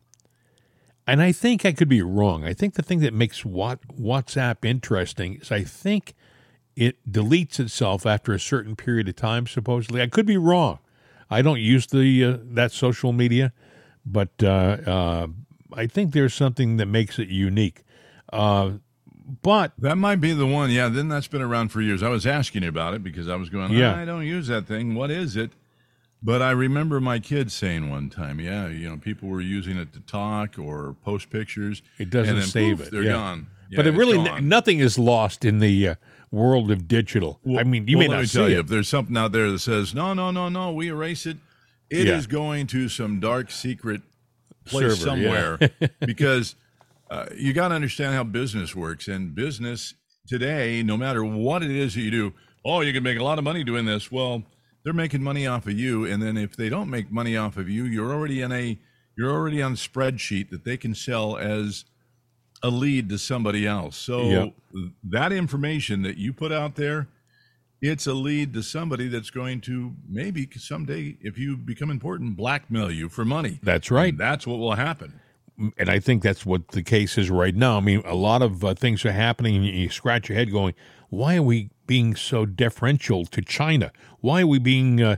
[1.06, 2.44] and I think I could be wrong.
[2.44, 6.14] I think the thing that makes what WhatsApp interesting is I think
[6.74, 9.46] it deletes itself after a certain period of time.
[9.46, 10.78] Supposedly, I could be wrong.
[11.28, 13.52] I don't use the uh, that social media,
[14.04, 15.26] but uh, uh,
[15.72, 17.84] I think there's something that makes it unique.
[19.42, 20.70] But That might be the one.
[20.70, 22.02] Yeah, then that's been around for years.
[22.02, 23.94] I was asking you about it because I was going, Yeah.
[23.96, 24.94] I don't use that thing.
[24.94, 25.50] What is it?
[26.22, 29.92] But I remember my kids saying one time, yeah, you know, people were using it
[29.94, 31.80] to talk or post pictures.
[31.98, 33.12] It doesn't then, save poof, it, They're yeah.
[33.12, 33.46] gone.
[33.74, 35.94] but it really n- nothing is lost in the uh,
[36.30, 37.40] world of digital.
[37.58, 38.52] I mean, you well, may not see tell it.
[38.52, 41.38] you, if there's something out there that says, no, no, no, no, we erase it,
[41.88, 42.30] it is Yeah.
[42.30, 44.02] going to some dark secret
[44.66, 45.56] place Server, yeah.
[45.56, 45.70] somewhere
[46.06, 46.54] because
[47.10, 49.08] uh, you got to understand how business works.
[49.08, 49.94] And business
[50.26, 52.32] today, no matter what it is that you do,
[52.64, 54.10] oh, you can make a lot of money doing this.
[54.12, 54.44] Well,
[54.84, 57.68] they're making money off of you, and then if they don't make money off of
[57.68, 58.78] you, you're already in a
[59.16, 61.84] you're already on a spreadsheet that they can sell as
[62.62, 63.96] a lead to somebody else.
[63.96, 64.54] So Yep.
[65.10, 67.08] that information that you put out there,
[67.82, 72.90] it's a lead to somebody that's going to maybe someday, if you become important, blackmail
[72.90, 73.58] you for money.
[73.62, 74.12] That's right.
[74.12, 75.20] And that's what will happen.
[75.76, 77.76] And I think that's what the case is right now.
[77.76, 80.74] I mean, a lot of uh, things are happening, and you scratch your head going,
[81.10, 83.92] why are we being so deferential to China?
[84.20, 85.16] Why are we being uh,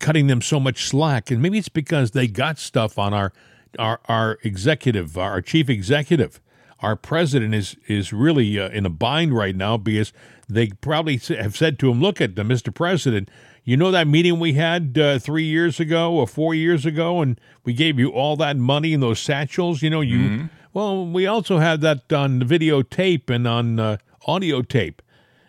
[0.00, 1.30] cutting them so much slack?
[1.30, 3.32] And maybe it's because they got stuff on our
[3.78, 6.40] our, our executive, our chief executive.
[6.80, 10.12] Our president is is really uh, in a bind right now because
[10.48, 12.74] they probably have said to him, "Look at the Mr.
[12.74, 13.30] President,
[13.68, 17.38] you know that meeting we had uh, three years ago or four years ago, and
[17.64, 19.82] we gave you all that money in those satchels.
[19.82, 25.02] You know, you well, we also had that on videotape and on uh, audio tape,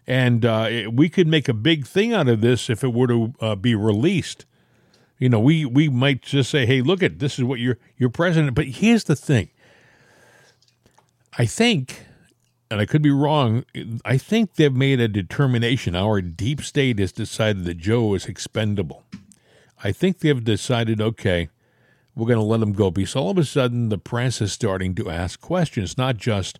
[0.05, 3.07] and uh, it- we could make a big thing out of this if it were
[3.07, 4.45] to uh, be released.
[5.17, 8.09] You know, we we might just say, "Hey, look at this is what your your
[8.09, 9.47] president." But here's the thing.
[11.37, 12.03] I think,
[12.71, 13.65] and I could be wrong,
[14.05, 15.95] I think they've made a determination.
[15.95, 19.03] Our deep state has decided that Joe is expendable.
[19.83, 21.49] I think they've decided, okay,
[22.15, 24.93] we're going to let him go because all of a sudden the press is starting
[24.95, 26.59] to ask questions, not just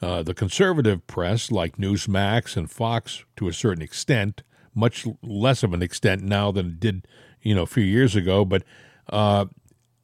[0.00, 4.42] uh, the conservative press like Newsmax and Fox to a certain extent,
[4.74, 7.06] much less of an extent now than it did,
[7.42, 8.44] you know, a few years ago.
[8.44, 8.62] But
[9.10, 9.46] uh,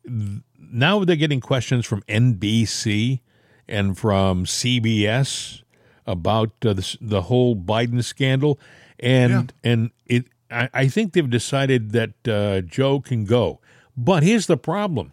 [0.05, 3.21] now they're getting questions from NBC
[3.69, 5.63] and from CBS
[6.07, 8.59] about uh, the, the whole Biden scandal,
[8.99, 10.27] and and it.
[10.51, 13.61] I, I think they've decided that uh, Joe can go,
[13.97, 15.13] but here's the problem: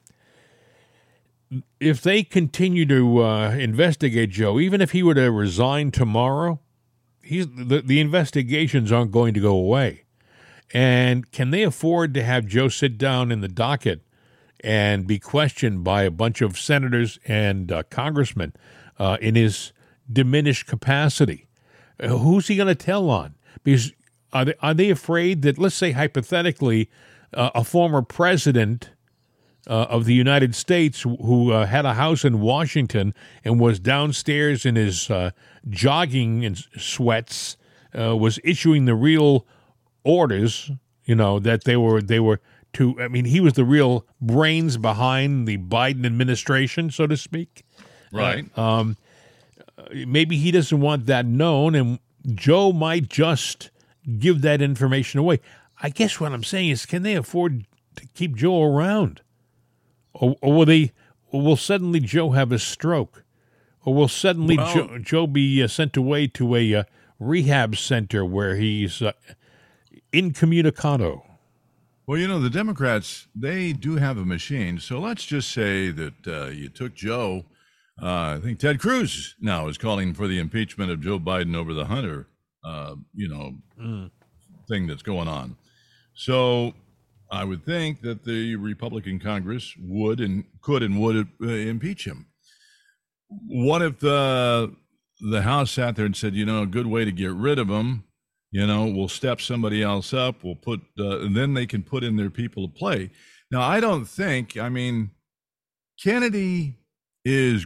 [1.79, 6.59] if they continue to uh, investigate Joe, even if he were to resign tomorrow,
[7.21, 10.03] he's the, the investigations aren't going to go away.
[10.73, 14.01] And can they afford to have Joe sit down in the docket
[14.63, 18.53] and be questioned by a bunch of senators and uh, congressmen
[18.99, 19.73] uh, in his
[20.11, 21.47] diminished capacity?
[21.99, 23.35] Uh, who's he going to tell on?
[23.63, 23.93] Because
[24.33, 26.89] are they, are they afraid that, let's say hypothetically,
[27.33, 28.91] uh, a former president
[29.67, 33.13] uh, of the United States who had a house in Washington
[33.43, 35.09] and was downstairs in his
[35.69, 37.57] jogging and sweats
[37.93, 39.45] was issuing the real
[40.03, 40.71] orders.
[41.05, 42.41] You know that they were they were
[42.75, 42.99] to.
[43.01, 47.65] I mean, he was the real brains behind the Biden administration, so to speak.
[48.11, 48.45] Right.
[49.93, 51.99] Maybe he doesn't want that known, and
[52.33, 53.71] Joe might just
[54.19, 55.41] give that information away.
[55.81, 57.65] I guess what I'm saying is, can they afford
[57.97, 59.21] to keep Joe around,
[60.13, 60.93] or, or will they?
[61.31, 63.25] Or will suddenly Joe have a stroke,
[63.83, 66.83] or will suddenly Well- Joe, Joe be uh, sent away to a uh,
[67.19, 69.11] rehab center where he's uh,
[70.13, 71.24] incommunicado?
[72.07, 74.79] Well, you know, the Democrats, they do have a machine.
[74.79, 77.45] So let's just say that uh, you took Joe.
[77.99, 81.73] Uh, I think Ted Cruz now is calling for the impeachment of Joe Biden over
[81.73, 82.27] the Hunter,
[82.63, 83.55] uh, you know,
[84.67, 85.55] thing that's going on.
[86.13, 86.73] So
[87.31, 92.27] I would think that the Republican Congress would and could and would uh, impeach him.
[93.29, 94.75] What if the
[95.21, 97.69] the House sat there and said, you know, a good way to get rid of
[97.69, 98.03] him
[98.51, 100.43] you know, we'll step somebody else up.
[100.43, 103.10] We'll put, uh, and then they can put in their people to play.
[103.51, 105.12] Now, I don't think, I mean,
[106.01, 106.75] Kennedy
[107.23, 107.65] is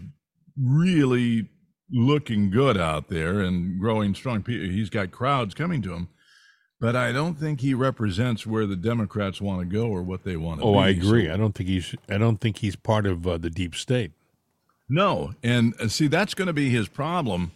[0.58, 1.48] really
[1.92, 4.44] looking good out there and growing strong.
[4.46, 6.08] He's got crowds coming to him,
[6.80, 10.38] but I don't think he represents where the Democrats want to go or what they
[10.38, 10.80] want to Oh, be.
[10.80, 11.26] I agree.
[11.28, 11.96] So- I don't think he's.
[12.10, 14.12] I don't think he's part of uh, the deep state.
[14.90, 17.52] No, and uh, see that's going to be his problem.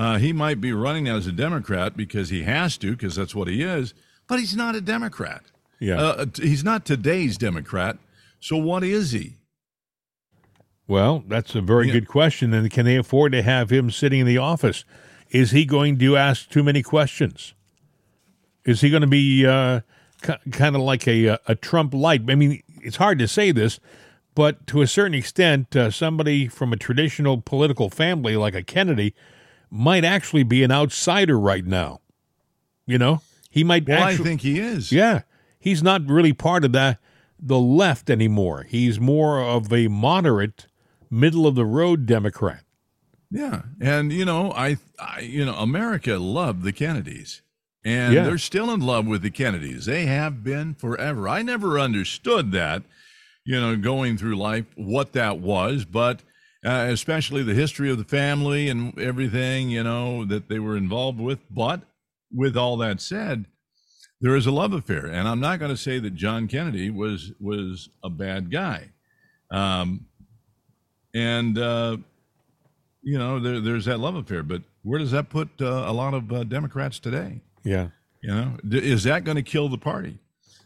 [0.00, 3.48] Uh, he might be running as a Democrat because he has to, because that's what
[3.48, 3.92] he is.
[4.28, 5.42] But he's not a Democrat.
[5.78, 6.00] Yeah.
[6.00, 7.98] uh, he's not today's Democrat.
[8.40, 9.36] So what is he?
[10.86, 11.92] Well, that's a very Yeah.
[11.94, 12.54] good question.
[12.54, 14.84] And can they afford to have him sitting in the office?
[15.30, 17.52] Is he going to ask too many questions?
[18.64, 19.80] Is he going to be uh,
[20.22, 22.22] k- kind of like a, a Trump light?
[22.28, 23.80] I mean, it's hard to say this,
[24.34, 29.14] but to a certain extent, uh, somebody from a traditional political family like a Kennedy
[29.70, 32.00] might actually be an outsider right now.
[32.86, 33.88] You know, he might.
[33.88, 34.90] Well, actually, I think he is.
[34.92, 35.22] yeah,
[35.58, 36.98] he's not really part of the
[37.38, 38.64] the left anymore.
[38.68, 40.66] He's more of a moderate,
[41.10, 42.64] middle of the road Democrat.
[43.30, 47.42] Yeah, and you know, I, I, you know, America loved the Kennedys,
[47.84, 48.24] and Yeah.
[48.24, 49.86] they're still in love with the Kennedys.
[49.86, 51.28] They have been forever.
[51.28, 52.82] I never understood that,
[53.44, 56.22] you know, going through life, what that was, but
[56.64, 61.20] uh, especially the history of the family and everything, you know, that they were involved
[61.20, 61.38] with.
[61.50, 61.82] But
[62.32, 63.46] with all that said,
[64.20, 67.32] there is a love affair, and I'm not going to say that John Kennedy was
[67.40, 68.90] was a bad guy.
[69.50, 70.06] Um,
[71.14, 71.96] and uh,
[73.02, 74.42] you know, there, there's that love affair.
[74.42, 77.40] But where does that put uh, a lot of uh, Democrats today?
[77.64, 77.88] Yeah.
[78.22, 80.18] You know, is that going to kill the party?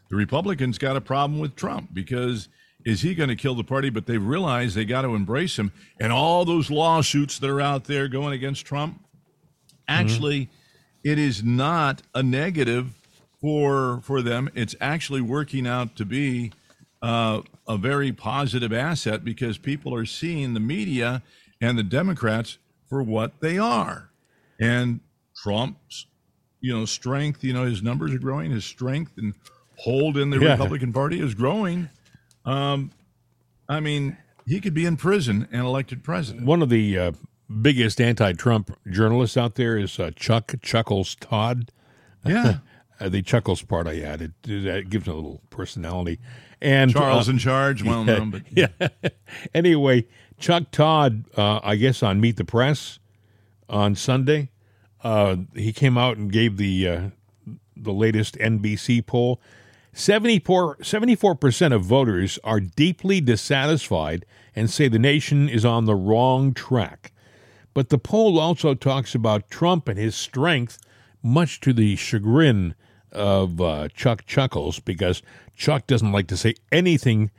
[0.09, 2.49] The Republicans got a problem with Trump because
[2.85, 3.89] is he going to kill the party?
[3.89, 7.85] But they've realized they got to embrace him, and all those lawsuits that are out
[7.85, 9.01] there going against Trump.
[9.87, 10.49] Actually,
[11.03, 12.93] it is not a negative
[13.41, 14.49] for for them.
[14.55, 16.51] It's actually working out to be
[17.01, 21.21] uh, a very positive asset because people are seeing the media
[21.61, 22.57] and the Democrats
[22.89, 24.09] for what they are,
[24.59, 24.99] and
[25.35, 26.07] Trump's
[26.61, 27.43] you know strength.
[27.43, 28.51] You know his numbers are growing.
[28.51, 29.33] His strength and
[29.77, 30.51] hold in the Yeah.
[30.51, 31.89] Republican Party is growing.
[32.45, 32.91] Um,
[33.67, 36.45] I mean, he could be in prison and elected president.
[36.45, 37.11] One of the uh,
[37.61, 41.71] biggest anti-Trump journalists out there is uh, Chuck Chuckles Todd.
[42.27, 42.57] Yeah,
[42.99, 46.19] Uh, the Chuckles part I added that gives him a little personality.
[46.59, 47.83] And Charles uh, in charge.
[47.83, 48.69] Well known, but yeah.
[49.53, 50.07] anyway,
[50.39, 52.97] Chuck Todd, uh, I guess on Meet the Press
[53.69, 54.49] on Sunday,
[55.03, 57.01] uh, he came out and gave the uh,
[57.77, 59.39] the latest NBC poll.
[59.97, 66.53] 74 percent of voters are deeply dissatisfied and say the nation is on the wrong
[66.53, 67.13] track.
[67.73, 70.79] But the poll also talks about Trump and his strength,
[71.23, 72.75] much to the chagrin
[73.11, 75.21] of uh, Chuck Chuckles, because
[75.55, 77.31] Chuck doesn't like to say anything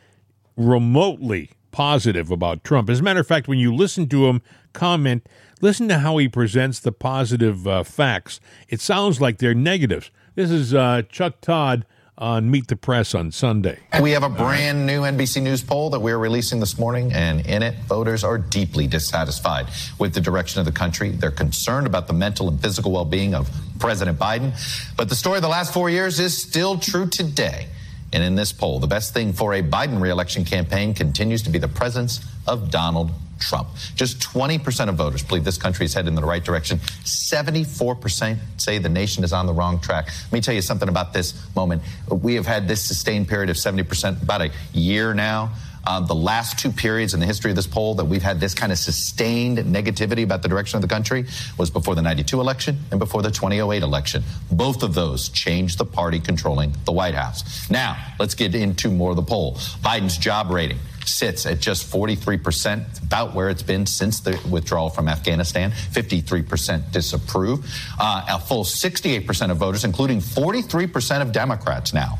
[0.56, 2.88] remotely positive about Trump.
[2.88, 4.40] As a matter of fact, when you listen to him
[4.72, 5.28] comment,
[5.60, 8.40] listen to how he presents the positive uh, facts.
[8.70, 10.10] It sounds like they're negatives.
[10.34, 11.84] This is uh, Chuck Todd
[12.18, 13.78] on Meet the Press on Sunday.
[14.00, 17.62] We have a brand new NBC News poll that we're releasing this morning, and in
[17.62, 19.66] it, voters are deeply dissatisfied
[19.98, 21.10] with the direction of the country.
[21.10, 24.52] They're concerned about the mental and physical well being of President Biden.
[24.96, 27.68] But the story of the last four years is still true today.
[28.12, 31.58] And in this poll, the best thing for a Biden reelection campaign continues to be
[31.58, 33.68] the presence of Donald Trump.
[33.94, 36.78] Just 20% of voters believe this country is headed in the right direction.
[36.78, 40.06] 74% say the nation is on the wrong track.
[40.06, 41.82] Let me tell you something about this moment.
[42.10, 45.52] We have had this sustained period of 70% about a year now.
[45.86, 48.54] Um, the last two periods in the history of this poll that we've had this
[48.54, 51.26] kind of sustained negativity about the direction of the country
[51.58, 54.24] was before the 92 election and before the 2008 election.
[54.50, 57.70] Both of those changed the party controlling the White House.
[57.70, 59.54] Now, let's get into more of the poll.
[59.82, 65.08] Biden's job rating sits at just 43%, about where it's been since the withdrawal from
[65.08, 65.70] Afghanistan.
[65.70, 67.66] 53% disapprove.
[67.98, 72.18] Uh, a full 68% of voters, including 43% of Democrats now.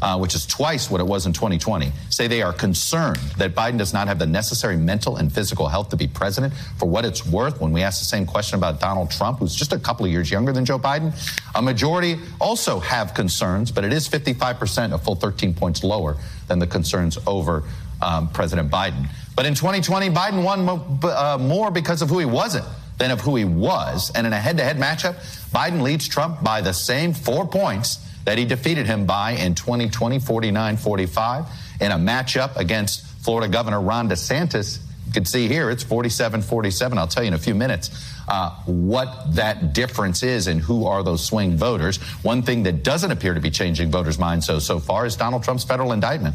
[0.00, 3.78] Uh, which is twice what it was in 2020, say they are concerned that Biden
[3.78, 6.54] does not have the necessary mental and physical health to be president.
[6.78, 9.72] For what it's worth, when we ask the same question about Donald Trump, who's just
[9.72, 11.12] a couple of years younger than Joe Biden,
[11.56, 16.60] a majority also have concerns, but it is 55%, a full 13 points lower than
[16.60, 17.64] the concerns over
[18.02, 19.08] um, President Biden.
[19.34, 22.64] But in 2020, Biden won mo- uh, more because of who he wasn't
[22.98, 24.10] than of who he was.
[24.14, 25.14] And in a head to head matchup,
[25.50, 30.18] Biden leads Trump by the same four points that he defeated him by in 2020,
[30.18, 31.46] 49 45.
[31.80, 36.98] In a matchup against Florida Governor Ron DeSantis, you can see here it's 47 47.
[36.98, 37.90] I'll tell you in a few minutes
[38.28, 41.96] uh, what that difference is and who are those swing voters.
[42.22, 45.44] One thing that doesn't appear to be changing voters' minds so, so far is Donald
[45.44, 46.34] Trump's federal indictment.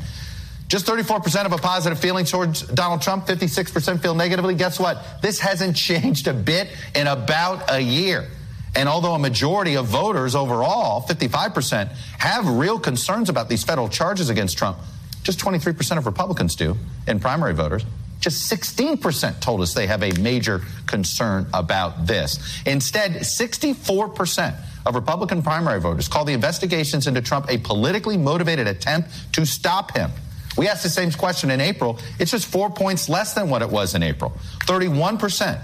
[0.73, 4.55] Just 34% of a positive feeling towards Donald Trump, 56% feel negatively.
[4.55, 5.21] Guess what?
[5.21, 8.27] This hasn't changed a bit in about a year.
[8.75, 14.31] And although a majority of voters overall, 55%, have real concerns about these federal charges
[14.31, 14.79] against Trump,
[15.21, 17.85] just 23% of Republicans do in primary voters.
[18.19, 22.39] Just 16% told us they have a major concern about this.
[22.65, 29.09] Instead, 64% of Republican primary voters call the investigations into Trump a politically motivated attempt
[29.33, 30.09] to stop him.
[30.57, 31.99] We asked the same question in April.
[32.19, 34.33] It's just four points less than what it was in April.
[34.65, 35.59] 31%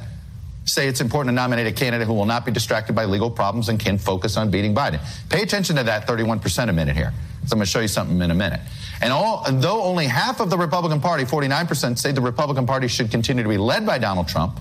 [0.66, 3.70] say it's important to nominate a candidate who will not be distracted by legal problems
[3.70, 5.00] and can focus on beating Biden.
[5.30, 7.14] Pay attention to that 31% a minute here.
[7.48, 8.60] So I'm going to show you something in a minute.
[9.02, 12.88] And, all, and though only half of the Republican Party, 49%, say the Republican Party
[12.88, 14.60] should continue to be led by Donald Trump,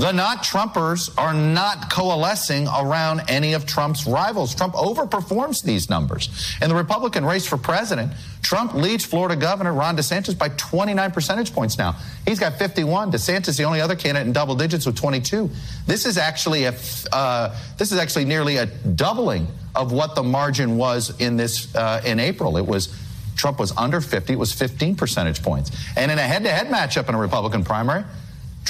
[0.00, 4.54] the not Trumpers are not coalescing around any of Trump's rivals.
[4.54, 6.56] Trump overperforms these numbers.
[6.62, 11.52] In the Republican race for president, Trump leads Florida Governor Ron DeSantis by 29 percentage
[11.52, 11.96] points now.
[12.26, 13.12] He's got 51.
[13.12, 15.50] DeSantis, the only other candidate in double digits with 22.
[15.86, 16.74] This is actually a
[17.12, 22.00] uh, this is actually nearly a doubling of what the margin was in this uh,
[22.04, 22.56] in April.
[22.56, 22.96] It was
[23.36, 24.32] Trump was under 50.
[24.32, 25.70] It was 15 percentage points.
[25.96, 28.04] And in a head-to-head matchup in a Republican primary.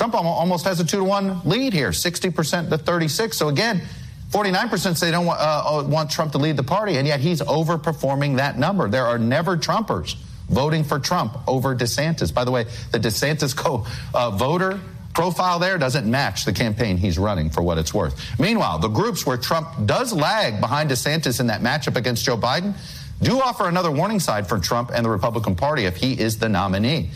[0.01, 3.37] Trump almost has a two to one lead here, 60% to 36.
[3.37, 3.83] So again,
[4.31, 7.21] 49% say they don't want, uh, uh, want Trump to lead the party, and yet
[7.21, 8.89] he's overperforming that number.
[8.89, 10.15] There are never Trumpers
[10.49, 12.33] voting for Trump over DeSantis.
[12.33, 13.85] By the way, the DeSantis co
[14.15, 14.81] uh, voter
[15.13, 18.19] profile there doesn't match the campaign he's running for what it's worth.
[18.41, 22.73] Meanwhile, the groups where Trump does lag behind DeSantis in that matchup against Joe Biden
[23.21, 26.49] do offer another warning side for Trump and the Republican Party if he is the
[26.49, 27.11] nominee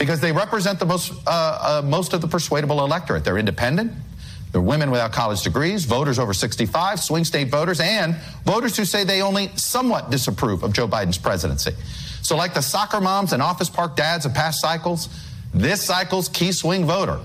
[0.00, 3.22] because they represent the most, uh, uh, most of the persuadable electorate.
[3.22, 3.92] They're independent.
[4.50, 9.04] They're women without college degrees, voters over 65, swing state voters, and voters who say
[9.04, 11.72] they only somewhat disapprove of Joe Biden's presidency.
[12.22, 15.10] So, like the soccer moms and office park dads of past cycles,
[15.52, 17.20] this cycle's key swing voter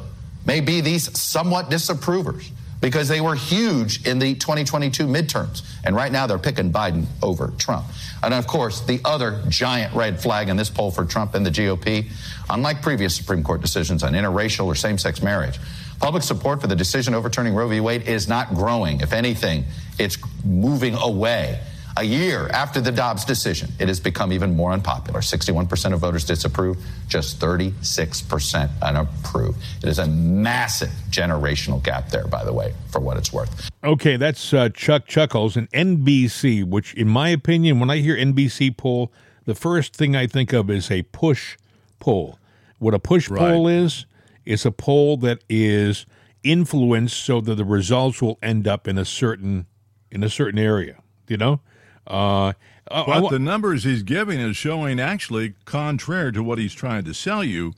[0.46, 2.52] may be these somewhat disapprovers
[2.86, 5.64] because they were huge in the 2022 midterms.
[5.86, 7.88] And right now they're picking Biden over Trump.
[8.22, 11.50] And of course, the other giant red flag in this poll for Trump and the
[11.50, 12.12] GOP,
[12.48, 15.58] unlike previous Supreme Court decisions on interracial or same sex marriage,
[16.00, 17.80] public support for the decision overturning Roe v.
[17.80, 19.02] Wade is not growing.
[19.02, 19.66] If anything,
[19.98, 21.60] it's moving away.
[21.98, 25.22] A year after the Dobbs decision, it has become even more unpopular.
[25.22, 26.78] 61% of voters disapprove,
[27.08, 29.56] just 36% unapprove.
[29.82, 33.70] It is a massive generational gap there, by the way, for what it's worth.
[33.82, 38.76] Okay, that's uh, Chuck Chuckles and NBC, which, in my opinion, when I hear NBC
[38.76, 39.10] poll,
[39.46, 41.56] the first thing I think of is a push
[42.00, 42.38] poll.
[42.78, 43.40] What a push right.
[43.40, 44.06] poll is,
[44.44, 46.06] it's a poll that is
[46.44, 49.66] influenced so that the results will end up in a certain
[50.12, 50.98] in a certain area.
[51.28, 51.62] You know,
[52.08, 52.54] uh,
[52.90, 57.44] but the numbers he's giving is showing actually, contrary to what he's trying to sell
[57.44, 57.74] you,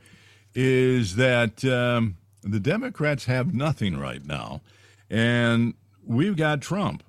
[0.53, 4.61] is that um, the Democrats have nothing right now,
[5.09, 5.73] and
[6.05, 7.03] we've got Trump,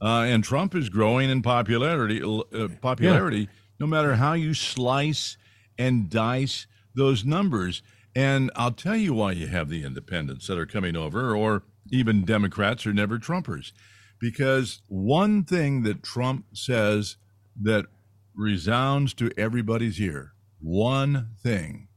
[0.00, 2.22] uh, and Trump is growing in popularity.
[2.22, 3.46] Uh, popularity, yeah.
[3.80, 5.36] no matter how you slice
[5.78, 7.82] and dice those numbers.
[8.14, 12.24] And I'll tell you why you have the independents that are coming over, or even
[12.24, 13.72] Democrats are never Trumpers
[14.18, 17.16] because one thing that Trump says
[17.60, 17.86] that
[18.34, 21.88] resounds to everybody's ear, one thing,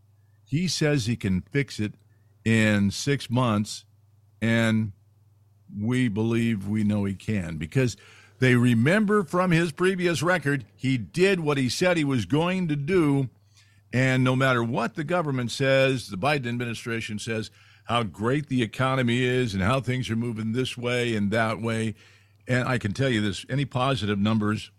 [0.45, 1.93] he says he can fix it
[2.43, 3.85] in six months,
[4.41, 4.91] and
[5.77, 7.57] we believe we know he can.
[7.57, 7.95] Because
[8.39, 12.75] they remember from his previous record he did what he said he was going to
[12.75, 13.29] do.
[13.91, 17.51] And no matter what the government says, the Biden administration says
[17.89, 21.95] how great the economy is and how things are moving this way and that way.
[22.47, 24.71] And I can tell you this any positive numbers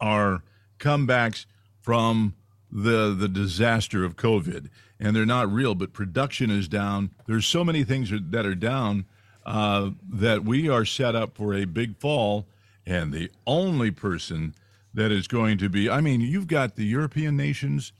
[0.00, 0.42] are
[0.78, 1.46] comebacks
[1.80, 2.34] from
[2.70, 4.68] the the disaster of COVID,
[5.00, 5.74] and they're not real.
[5.74, 7.10] But production is down.
[7.26, 9.06] There's so many things that are down
[9.46, 12.46] uh, that we are set up for a big fall.
[12.86, 14.54] And the only person
[14.94, 17.92] that is going to be, I mean, you've got the European nations.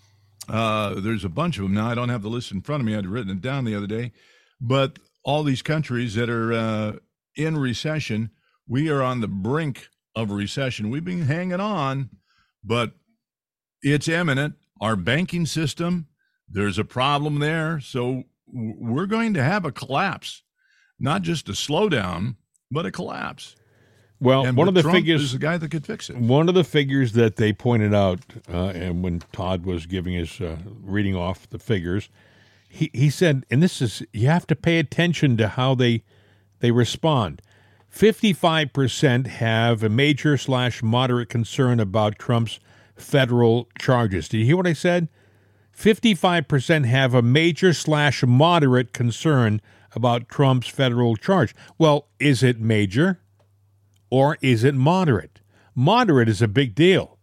[0.50, 1.88] Uh, there's a bunch of them now.
[1.88, 2.96] I don't have the list in front of me.
[2.96, 4.12] I'd written it down the other day,
[4.60, 6.92] but all these countries that are uh,
[7.36, 8.30] in recession,
[8.66, 10.90] we are on the brink of recession.
[10.90, 12.10] We've been hanging on,
[12.64, 12.94] but
[13.82, 14.54] it's imminent.
[14.80, 16.08] Our banking system,
[16.48, 17.78] there's a problem there.
[17.80, 20.42] So we're going to have a collapse,
[20.98, 22.36] not just a slowdown,
[22.72, 23.54] but a collapse.
[24.20, 26.16] Well, and one of the Trump figures is the guy that could fix it.
[26.18, 28.20] One of the figures that they pointed out,
[28.52, 32.10] uh, and when Todd was giving his uh, reading off the figures,
[32.68, 36.04] he, he said, and this is you have to pay attention to how they
[36.58, 37.40] they respond.
[37.88, 42.60] Fifty-five percent have a major slash moderate concern about Trump's
[42.94, 44.28] federal charges.
[44.28, 45.08] Did you hear what I said?
[45.72, 49.62] Fifty-five percent have a major slash moderate concern
[49.96, 51.54] about Trump's federal charge.
[51.78, 53.18] Well, is it major?
[54.10, 55.40] Or is it moderate?
[55.74, 57.16] Moderate is a big deal.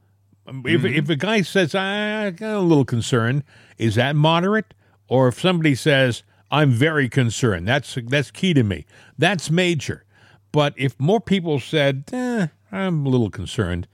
[0.47, 0.85] If, Mm-hmm.
[0.87, 3.43] if a guy says, I got a little concerned,
[3.77, 4.73] is that moderate?
[5.09, 8.85] Or if somebody says, I'm very concerned, that's, that's key to me,
[9.17, 10.05] that's major.
[10.53, 13.87] But if more people said, eh, I'm a little concerned,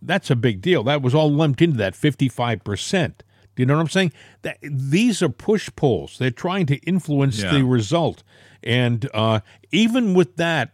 [0.00, 0.82] that's a big deal.
[0.82, 3.12] That was all lumped into that 55%.
[3.54, 4.12] Do you know what I'm saying?
[4.42, 6.16] That, these are push polls.
[6.18, 7.52] They're trying to influence Yeah.
[7.52, 8.24] the result.
[8.64, 9.40] And uh,
[9.70, 10.70] even with that,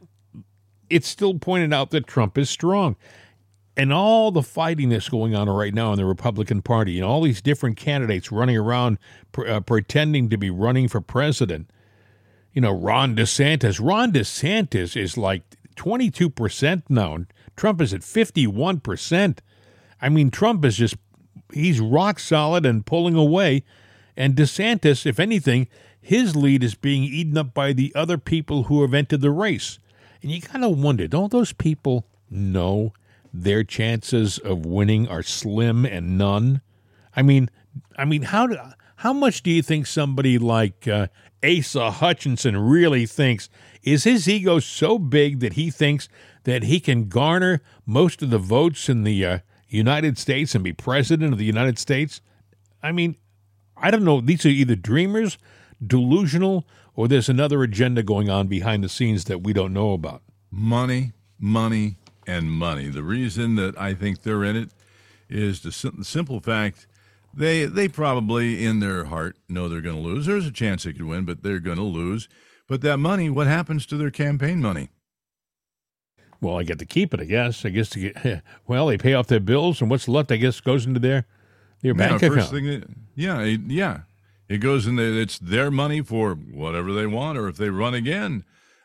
[0.91, 2.97] it's still pointed out that Trump is strong.
[3.77, 7.23] And all the fighting that's going on right now in the Republican Party, and all
[7.23, 8.99] these different candidates running around
[9.31, 11.71] pr- uh, pretending to be running for president.
[12.53, 13.79] You know, Ron DeSantis.
[13.81, 15.43] Ron DeSantis is like
[15.79, 17.19] 22% now,
[17.57, 19.39] Trump is at 51%.
[20.03, 20.97] I mean, Trump is just,
[21.53, 23.65] he's rock solid and pulling away.
[24.17, 25.69] And DeSantis, if anything,
[26.01, 29.79] his lead is being eaten up by the other people who have entered the race.
[30.23, 32.93] And you kind of wonder, don't those people know
[33.33, 36.61] their chances of winning are slim and none?
[37.15, 37.51] I mean,
[37.97, 38.57] I mean, how do,
[38.97, 41.09] how much do you think somebody like uh,
[41.45, 43.49] Asa Hutchinson really thinks?
[43.83, 46.09] Is his ego so big that he thinks
[46.45, 49.39] that he can garner most of the votes in the uh,
[49.69, 52.21] United States and be president of the United States?
[52.83, 53.17] I mean,
[53.77, 54.21] I don't know.
[54.21, 55.39] These are either dreamers,
[55.85, 56.67] delusional,
[56.99, 60.21] or there's another agenda going on behind the scenes that we don't know about.
[60.51, 61.97] money, money,
[62.27, 62.89] and money.
[62.89, 64.71] The reason that I think they're in it
[65.29, 66.89] is the simple fact
[67.33, 70.27] they they probably in their heart know they're going to lose.
[70.27, 72.29] There's a chance they could win, but they're going to lose.
[72.67, 74.89] But that money, what happens to their campaign money?
[76.41, 77.65] Well, I get to keep it, I guess.
[77.65, 80.61] I guess to get well, they pay off their bills, and what's left, I guess,
[80.61, 81.27] goes into their
[81.81, 82.35] their bank yeah, account.
[82.35, 84.01] first thing, yeah, yeah,
[84.49, 85.13] it goes in there.
[85.15, 88.45] It's their money for whatever they want, or if they run again.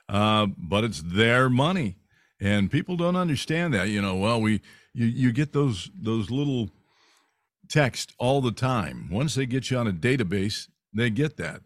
[0.10, 1.96] Uh, but it's their money,
[2.40, 3.90] and people don't understand that.
[3.90, 4.62] You know, well, we
[4.94, 6.70] you you get those those little
[7.70, 9.10] text all the time.
[9.10, 11.62] Once they get you on a database, they get that.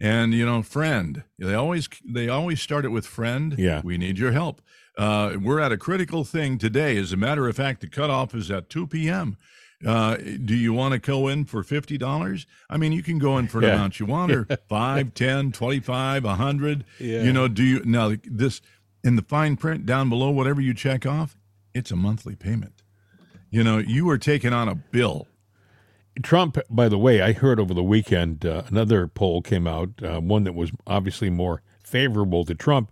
[0.00, 3.54] And you know, friend, they always they always start it with friend.
[3.56, 3.82] Yeah.
[3.84, 4.60] we need your help.
[4.98, 6.96] Uh, we're at a critical thing today.
[6.96, 9.38] As a matter of fact, the cutoff is at 2 p.m.
[9.84, 12.46] Uh, do you want to go in for fifty dollars?
[12.70, 13.74] I mean, you can go in for an Yeah.
[13.74, 16.84] amount you want, or five, ten, twenty-five, a hundred.
[17.00, 17.22] Yeah.
[17.22, 18.60] You know, do you now this
[19.02, 20.30] in the fine print down below?
[20.30, 21.36] Whatever you check off,
[21.74, 22.82] it's a monthly payment.
[23.50, 25.26] You know, you are taking on a bill.
[26.22, 30.20] Trump, by the way, I heard over the weekend uh, another poll came out, uh,
[30.20, 32.90] one that was obviously more favorable to Trump.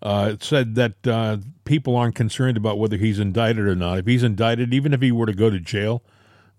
[0.00, 3.98] Uh, said that uh, people aren't concerned about whether he's indicted or not.
[4.00, 6.02] If he's indicted, even if he were to go to jail,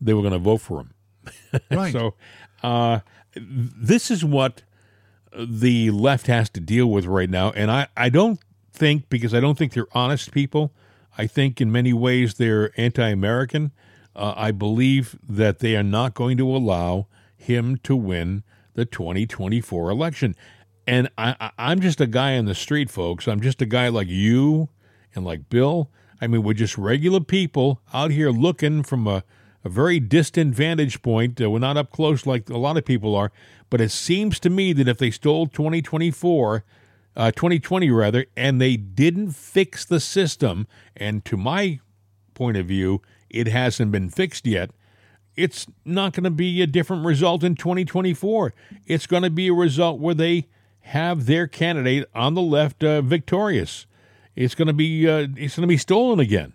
[0.03, 0.93] they were going to vote for him.
[1.71, 1.93] Right.
[1.93, 2.15] So,
[2.63, 2.99] uh,
[3.35, 4.63] this is what
[5.37, 7.51] the left has to deal with right now.
[7.51, 8.39] And I, I don't
[8.71, 10.73] think, because I don't think they're honest people,
[11.17, 13.71] I think in many ways they're anti American.
[14.15, 18.43] Uh, I believe that they are not going to allow him to win
[18.73, 20.35] the 2024 election.
[20.85, 23.27] And I, I, I'm just a guy on the street, folks.
[23.27, 24.69] I'm just a guy like you
[25.15, 25.89] and like Bill.
[26.21, 29.23] I mean, we're just regular people out here looking from a,
[29.63, 31.41] a very distant vantage point.
[31.41, 33.31] Uh, we're not up close like a lot of people are.
[33.69, 36.63] But it seems to me that if they stole 2024,
[37.15, 41.79] uh, 2020 rather, and they didn't fix the system, and to my
[42.33, 44.71] point of view, it hasn't been fixed yet.
[45.35, 48.53] it's not going to be a different result in 2024.
[48.85, 50.47] It's going to be a result where they
[50.81, 53.85] have their candidate on the left uh, victorious.
[54.35, 56.53] It's going to be uh, it's going to be stolen again,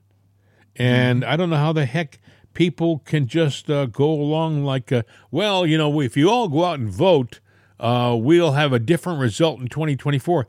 [0.77, 2.19] and I don't know how the heck
[2.55, 6.65] people can just uh, go along like, uh, well, you know, if you all go
[6.65, 7.41] out and vote,
[7.81, 10.47] uh, we'll have a different result in 2024.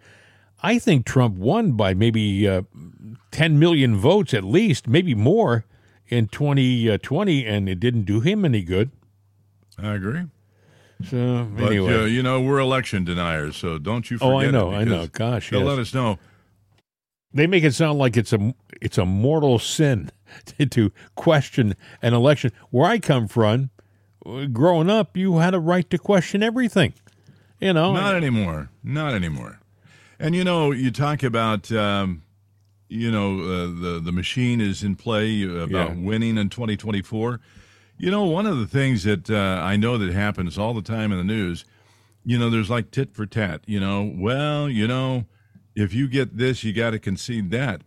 [0.62, 2.64] I think Trump won by maybe uh,
[3.32, 5.66] 10 million votes at least, maybe more
[6.08, 8.92] in 2020, and it didn't do him any good.
[9.78, 10.24] I agree.
[11.06, 14.38] So But anyway, uh, you know we're election deniers, so don't you Oh.
[14.38, 15.08] I know, I know.
[15.08, 15.70] Gosh, they'll yes.
[15.70, 16.20] let us know.
[17.34, 20.12] they make it sound like it's a it's a mortal sin
[20.46, 22.52] to, to question an election.
[22.70, 23.70] Where I come from,
[24.52, 26.94] growing up, you had a right to question everything.
[27.60, 28.70] You know, Not anymore.
[28.84, 29.60] Not anymore.
[30.20, 32.24] And you know, you talk about, um,
[32.88, 36.04] you know, uh, the the machine is in play uh, about Yeah.
[36.04, 37.40] winning in 2024.
[37.98, 41.12] You know, one of the things that uh, I know that happens all the time
[41.12, 41.66] in the news,
[42.24, 43.62] you know, there's like tit for tat.
[43.66, 45.26] You know, well, you know,
[45.76, 47.82] if you get this, you got to concede that.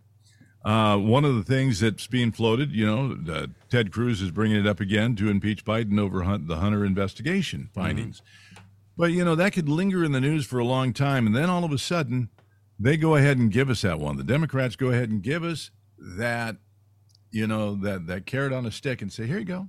[0.63, 4.57] Uh, one of the things that's being floated, you know, uh, Ted Cruz is bringing
[4.57, 8.21] it up again to impeach Biden over Hunt, the Hunter investigation findings.
[8.95, 11.49] But you know that could linger in the news for a long time, and then
[11.49, 12.29] all of a sudden,
[12.79, 14.17] they go ahead and give us that one.
[14.17, 16.57] The Democrats go ahead and give us that,
[17.31, 19.67] you know, that that carrot on a stick, and say, "Here you go,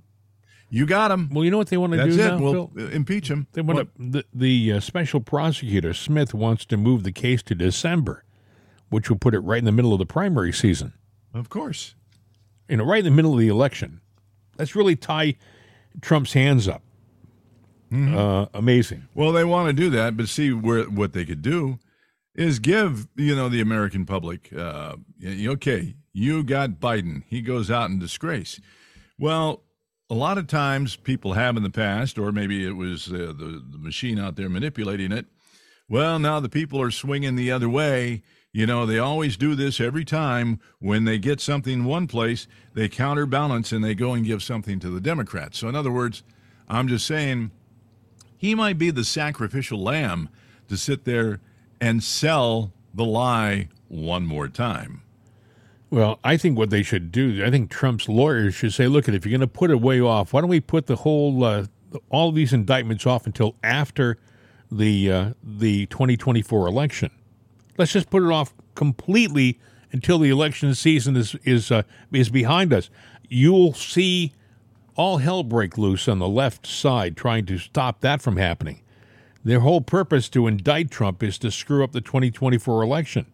[0.69, 1.29] you got him.
[1.33, 2.27] well, you know what they want to That's do it.
[2.27, 2.85] now, We'll Phil?
[2.85, 7.01] uh, impeach him." They want to, the the uh, special prosecutor Smith wants to move
[7.03, 8.23] the case to December,
[8.89, 10.93] which will put it right in the middle of the primary season.
[11.33, 11.95] Of course.
[12.69, 14.01] You know, right in the middle of the election.
[14.57, 15.35] That's really tie
[16.01, 16.81] Trump's hands up.
[17.93, 19.07] Uh, amazing.
[19.13, 21.79] Well, they want to do that, but see where what they could do
[22.33, 27.89] is give you know the American public, uh, okay, you got Biden, he goes out
[27.89, 28.59] in disgrace.
[29.17, 29.63] Well,
[30.09, 33.63] a lot of times people have in the past, or maybe it was uh, the
[33.69, 35.27] the machine out there manipulating it.
[35.87, 38.23] Well, now the people are swinging the other way.
[38.51, 42.87] You know, they always do this every time when they get something one place, they
[42.87, 45.59] counterbalance and they go and give something to the Democrats.
[45.59, 46.23] So, in other words,
[46.67, 47.51] I'm just saying
[48.37, 50.29] he might be the sacrificial lamb
[50.69, 51.41] to sit there
[51.79, 55.01] and sell the lie one more time.
[55.91, 59.25] Well, I think what they should do, I think Trump's lawyers should say, look, if
[59.25, 61.65] you're going to put it way off, why don't we put the whole, uh,
[62.09, 64.17] all these indictments off until after
[64.71, 67.11] the uh, the 2024 election?
[67.77, 69.59] Let's just put it off completely
[69.91, 72.89] until the election season is is uh, is behind us.
[73.27, 74.33] You'll see
[74.95, 78.81] all hell break loose on the left side trying to stop that from happening.
[79.43, 83.27] Their whole purpose to indict Trump is to screw up the 2024 election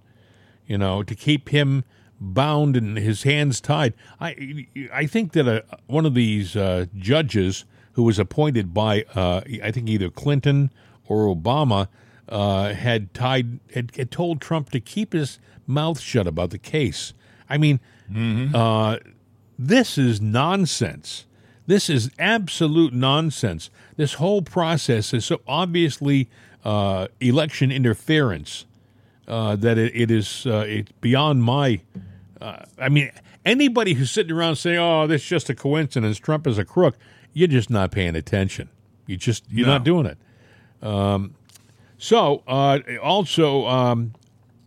[0.72, 1.84] you know, to keep him
[2.18, 3.94] bound and his hands tied.
[4.22, 9.42] I I think that a, one of these uh, judges who was appointed by uh,
[9.62, 10.72] I think either Clinton
[11.12, 11.88] or Obama
[12.30, 17.14] uh, had tied had, had told Trump to keep his mouth shut about the case.
[17.50, 17.80] I mean,
[18.56, 18.98] uh,
[19.60, 21.26] this is nonsense.
[21.68, 23.70] This is absolute nonsense.
[23.98, 26.30] This whole process is so obviously
[26.64, 28.66] uh, election interference
[29.28, 31.82] uh, that it, it is uh, it's beyond my.
[32.40, 33.12] Uh, I mean,
[33.46, 36.96] anybody who's sitting around saying, "Oh, this is just a coincidence," Trump is a crook.
[37.34, 38.70] You're just not paying attention.
[39.06, 40.18] You just you're not doing it.
[40.82, 41.36] Um,
[41.98, 44.14] so uh, also, um,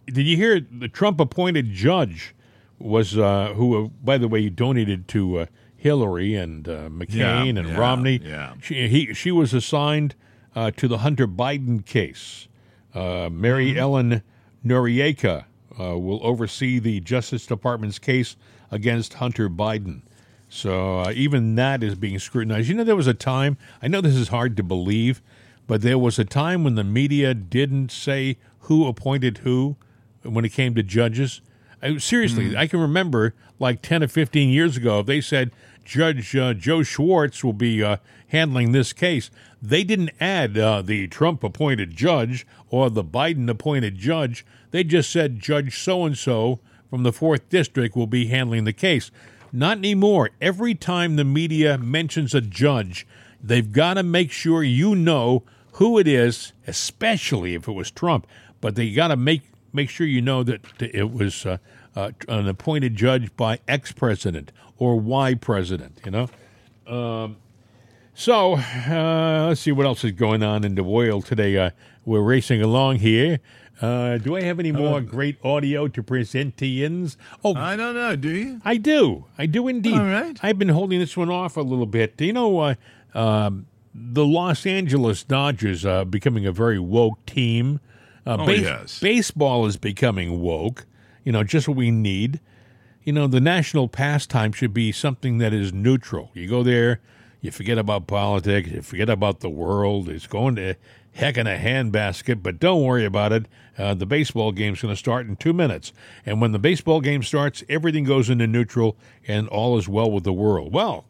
[0.06, 2.34] did you hear the Trump appointed judge
[2.78, 5.46] was uh, who, uh, by the way, you donated to uh,
[5.76, 8.20] Hillary and uh, McCain Yeah, and yeah, Romney?
[8.22, 8.54] yeah.
[8.62, 10.14] She he she was assigned
[10.54, 12.48] uh, to the Hunter Biden case.
[12.94, 13.78] Uh, Mary Mm-hmm.
[13.78, 14.22] Ellen
[14.64, 15.44] Noreika
[15.78, 18.36] uh, will oversee the Justice Department's case
[18.70, 20.02] against Hunter Biden.
[20.48, 22.68] So uh, even that is being scrutinized.
[22.68, 25.20] You know, there was a time, I know this is hard to believe,
[25.66, 29.76] but there was a time when the media didn't say who appointed who
[30.22, 31.40] when it came to judges.
[31.82, 35.50] I, seriously, I can remember like 10 or 15 years ago, if they said
[35.84, 37.98] Judge uh, Joe Schwartz will be uh,
[38.28, 43.96] handling this case, they didn't add uh, the Trump appointed judge or the Biden appointed
[43.96, 44.44] judge.
[44.70, 46.60] They just said Judge so and so
[46.90, 49.10] from the fourth district will be handling the case.
[49.52, 50.30] Not anymore.
[50.40, 53.06] Every time the media mentions a judge,
[53.42, 55.44] they've got to make sure you know
[55.74, 58.26] who it is, especially if it was Trump.
[58.60, 61.58] But they got to make make sure you know that it was uh,
[61.96, 66.00] uh, an appointed judge by X president or Y president.
[66.04, 66.28] You know.
[66.86, 67.36] Um,
[68.16, 71.58] So uh, let's see what else is going on in the world today.
[71.58, 71.70] Uh,
[72.04, 73.40] we're racing along here.
[73.80, 77.16] Uh, do I have any more great audio to present to yins?
[77.42, 78.14] Oh, I don't know.
[78.14, 78.60] Do you?
[78.64, 79.24] I do.
[79.36, 79.94] I do indeed.
[79.98, 80.38] All right.
[80.44, 82.16] I've been holding this one off a little bit.
[82.16, 82.74] Do you know, uh,
[83.14, 87.80] um, the Los Angeles Dodgers are becoming a very woke team.
[88.26, 88.98] Uh, Oh, yes.
[89.00, 90.86] Baseball is becoming woke.
[91.24, 92.40] You know, just what we need.
[93.04, 96.30] You know, the national pastime should be something that is neutral.
[96.34, 97.00] You go there,
[97.40, 100.08] you forget about politics, you forget about the world.
[100.08, 100.76] It's going to
[101.12, 103.46] heck in a handbasket, but don't worry about it.
[103.76, 105.92] Uh, the baseball game's going to start in two minutes.
[106.24, 108.96] And when the baseball game starts, everything goes into neutral
[109.28, 110.72] and all is well with the world.
[110.72, 111.04] Well,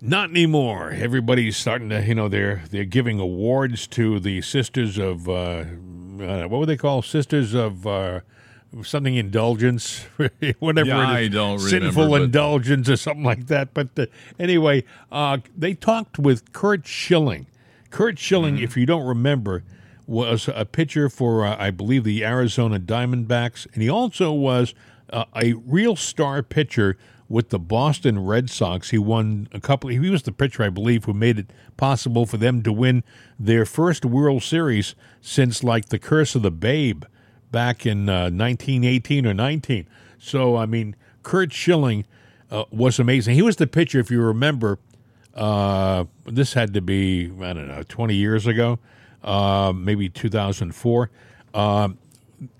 [0.00, 0.90] not anymore.
[0.90, 5.32] Everybody's starting to, you know, they're they're giving awards to the sisters of uh,
[6.20, 8.20] uh, what would they call sisters of uh,
[8.82, 10.06] something indulgence,
[10.58, 10.88] whatever.
[10.88, 11.08] Yeah.
[11.08, 13.74] I don't sinful remember, indulgence or something like that.
[13.74, 14.06] But uh,
[14.38, 17.46] anyway, uh, they talked with Curt Schilling.
[17.90, 18.64] Curt Schilling, Mm-hmm.
[18.64, 19.64] if you don't remember,
[20.06, 24.74] was a pitcher for uh, I believe the Arizona Diamondbacks, and he also was
[25.10, 26.96] uh, a real star pitcher
[27.28, 28.90] with the Boston Red Sox.
[28.90, 29.90] He won a couple.
[29.90, 33.04] He was the pitcher, I believe, who made it possible for them to win
[33.38, 37.04] their first World Series since like the Curse of the Babe
[37.50, 39.86] back in uh, 1918 or 19.
[40.18, 42.06] So I mean, Curt Schilling
[42.50, 43.34] uh, was amazing.
[43.34, 44.78] He was the pitcher, if you remember.
[45.34, 48.78] Uh, this had to be I don't know, 20 years ago,
[49.22, 51.10] uh, maybe 2004.
[51.54, 51.98] Um,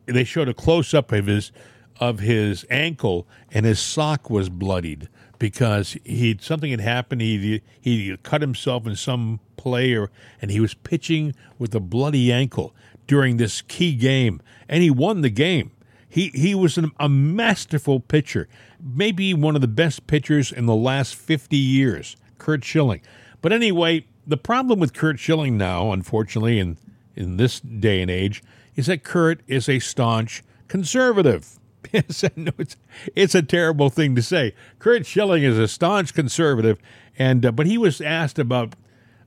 [0.06, 1.52] they showed a close up of his
[2.00, 7.20] of his ankle, and his sock was bloodied because he something had happened.
[7.20, 12.32] He he cut himself in some play, or and he was pitching with a bloody
[12.32, 12.74] ankle
[13.06, 15.72] during this key game, and he won the game.
[16.08, 18.48] He he was an, a masterful pitcher,
[18.80, 22.16] maybe one of the best pitchers in the last fifty years.
[22.38, 23.02] Curt Schilling.
[23.40, 26.78] But anyway, the problem with Curt Schilling now, unfortunately, in
[27.14, 28.42] in this day and age,
[28.76, 31.57] is that Curt is a staunch conservative.
[31.92, 32.76] Yes, it's
[33.16, 34.52] it's a terrible thing to say.
[34.78, 36.78] Curt Schilling is a staunch conservative,
[37.18, 38.74] and uh, but he was asked about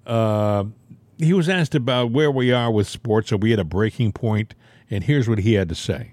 [0.05, 0.65] uh,
[1.17, 3.31] he was asked about where we are with sports.
[3.31, 4.53] Are we at a breaking point?
[4.91, 6.11] And here's what he had to say.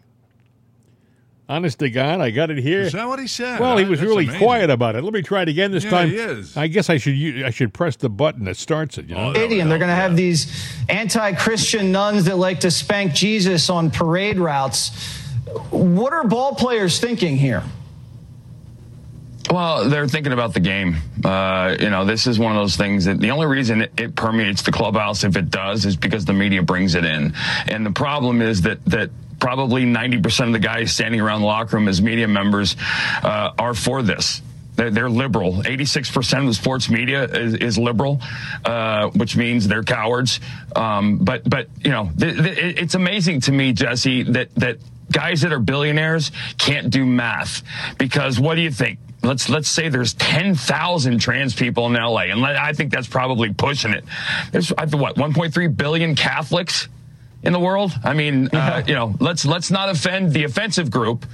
[1.50, 2.82] Honest to God, I got it here.
[2.82, 3.58] Is that what he said?
[3.58, 4.38] Well, he was that's really amazing.
[4.46, 5.02] quiet about it.
[5.02, 6.10] Let me try it again this Yeah, time.
[6.10, 6.54] he is.
[6.58, 9.08] I guess I should I should press the button that starts it.
[9.08, 9.28] You know?
[9.28, 9.70] Oh, there we stadium.
[9.70, 10.46] They're going to have these
[10.90, 14.90] anti-Christian nuns that like to spank Jesus on parade routes.
[15.70, 17.62] What are ball players thinking here?
[19.50, 20.96] Well, they're thinking about the game.
[21.24, 24.14] Uh, you know, this is one of those things that the only reason it, it
[24.14, 27.34] permeates the clubhouse, if it does, is because the media brings it in.
[27.66, 31.76] And the problem is that that probably 90% of the guys standing around the locker
[31.76, 32.76] room as media members
[33.22, 34.42] uh, are for this.
[34.78, 35.54] They're, they're liberal.
[35.54, 38.20] 86% of the sports media is, is liberal,
[38.64, 40.38] uh, which means they're cowards.
[40.74, 44.78] Um, but, but you know, th- th- it's amazing to me, Jesse, that that
[45.10, 47.64] guys that are billionaires can't do math
[47.98, 49.00] because what do you think?
[49.20, 53.92] Let's let's say there's 10,000 trans people in LA, and I think that's probably pushing
[53.92, 54.04] it.
[54.52, 56.88] There's what 1.3 billion Catholics
[57.42, 57.92] in the world.
[58.04, 61.24] I mean, uh, you know, let's let's not offend the offensive group,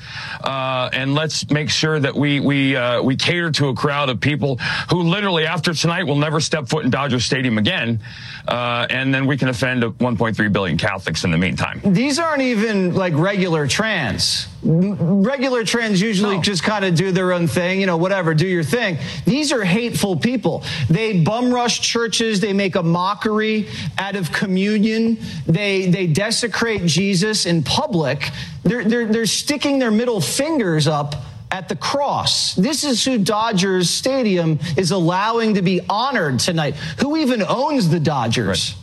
[0.43, 4.21] uh, and let's make sure that we we uh, we cater to a crowd of
[4.21, 4.57] people
[4.91, 8.01] who literally after tonight will never step foot in Dodger Stadium again,
[8.49, 11.81] uh, and then we can offend 1.3 billion Catholics in the meantime.
[11.85, 14.49] These aren't even like regular trans.
[14.63, 16.43] Regular trans usually No.
[16.43, 18.97] just kind of do their own thing, you know, whatever, do your thing.
[19.27, 20.65] These are hateful people.
[20.89, 22.41] They bum rush churches.
[22.41, 25.19] They make a mockery out of communion.
[25.47, 28.31] They they desecrate Jesus in public.
[28.65, 31.15] They're they're they're sticking their middle fingers up
[31.53, 32.55] at the cross.
[32.57, 36.75] This is who Dodgers Stadium is allowing to be honored tonight.
[36.99, 38.75] Who even owns the Dodgers?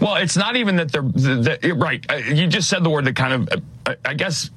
[0.00, 2.04] Well, it's not even that they're the, the, right.
[2.10, 4.50] Uh, You just said the word that kind of, uh, I guess,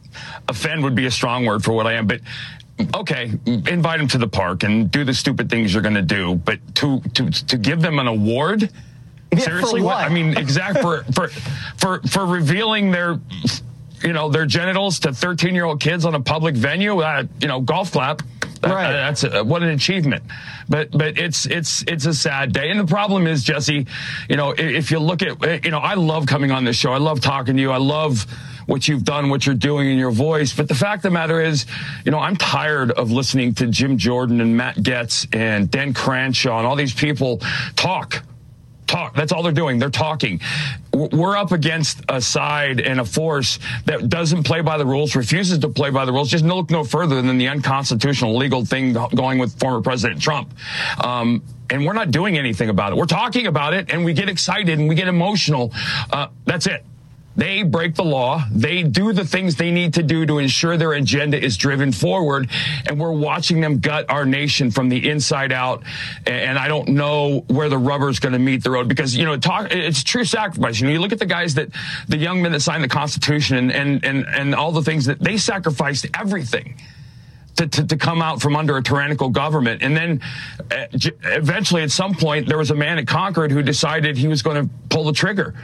[0.50, 2.08] offend would be a strong word for what I am.
[2.08, 2.22] But
[2.94, 6.36] okay, invite them to the park and do the stupid things you're going to do.
[6.36, 8.70] But to to to give them an award,
[9.44, 9.98] seriously, what?
[9.98, 11.28] I mean, exact for for
[11.78, 13.20] for for revealing their.
[14.04, 17.00] You know their genitals to 13 year old kids on a public venue.
[17.00, 18.22] Uh, you know, golf clap.
[18.62, 18.92] Right.
[18.92, 20.24] that's a, what an achievement.
[20.68, 22.70] But but it's it's it's a sad day.
[22.70, 23.88] And the problem is, Jesse,
[24.30, 26.92] you know, if you look at you know, I love coming on this show.
[26.92, 27.72] I love talking to you.
[27.72, 28.26] I love
[28.66, 30.54] what you've done, what you're doing in your voice.
[30.54, 31.66] But the fact of the matter is,
[32.04, 36.58] you know, I'm tired of listening to Jim Jordan and Matt Gaetz and Dan Crenshaw
[36.58, 37.42] and all these people
[37.76, 38.24] talk
[38.96, 39.14] talk.
[39.16, 39.80] That's all they're doing.
[39.80, 40.40] They're talking.
[40.94, 45.60] We're up against a side and a force that doesn't play by the rules, refuses
[45.60, 46.30] to play by the rules.
[46.30, 50.54] Just look no further than the unconstitutional legal thing going with former President Trump.
[51.04, 52.96] Um, and we're not doing anything about it.
[52.96, 55.74] We're talking about it and we get excited and we get emotional.
[56.12, 56.86] Uh, that's it.
[57.36, 58.46] They break the law.
[58.50, 62.50] They do the things they need to do to ensure their agenda is driven forward.
[62.88, 65.84] And we're watching them gut our nation from the inside out.
[66.26, 69.26] And I don't know where the rubber is going to meet the road because, you
[69.26, 70.80] know, talk, it's true sacrifice.
[70.80, 71.70] You know, you look at the guys that,
[72.08, 75.20] the young men that signed the Constitution and, and, and, and all the things that
[75.20, 76.80] they sacrificed everything.
[77.58, 79.82] To, to, to, come out from under a tyrannical government.
[79.82, 80.22] And then
[80.70, 84.42] uh, eventually, at some point, there was a man at Concord who decided he was
[84.42, 85.56] going to pull the trigger.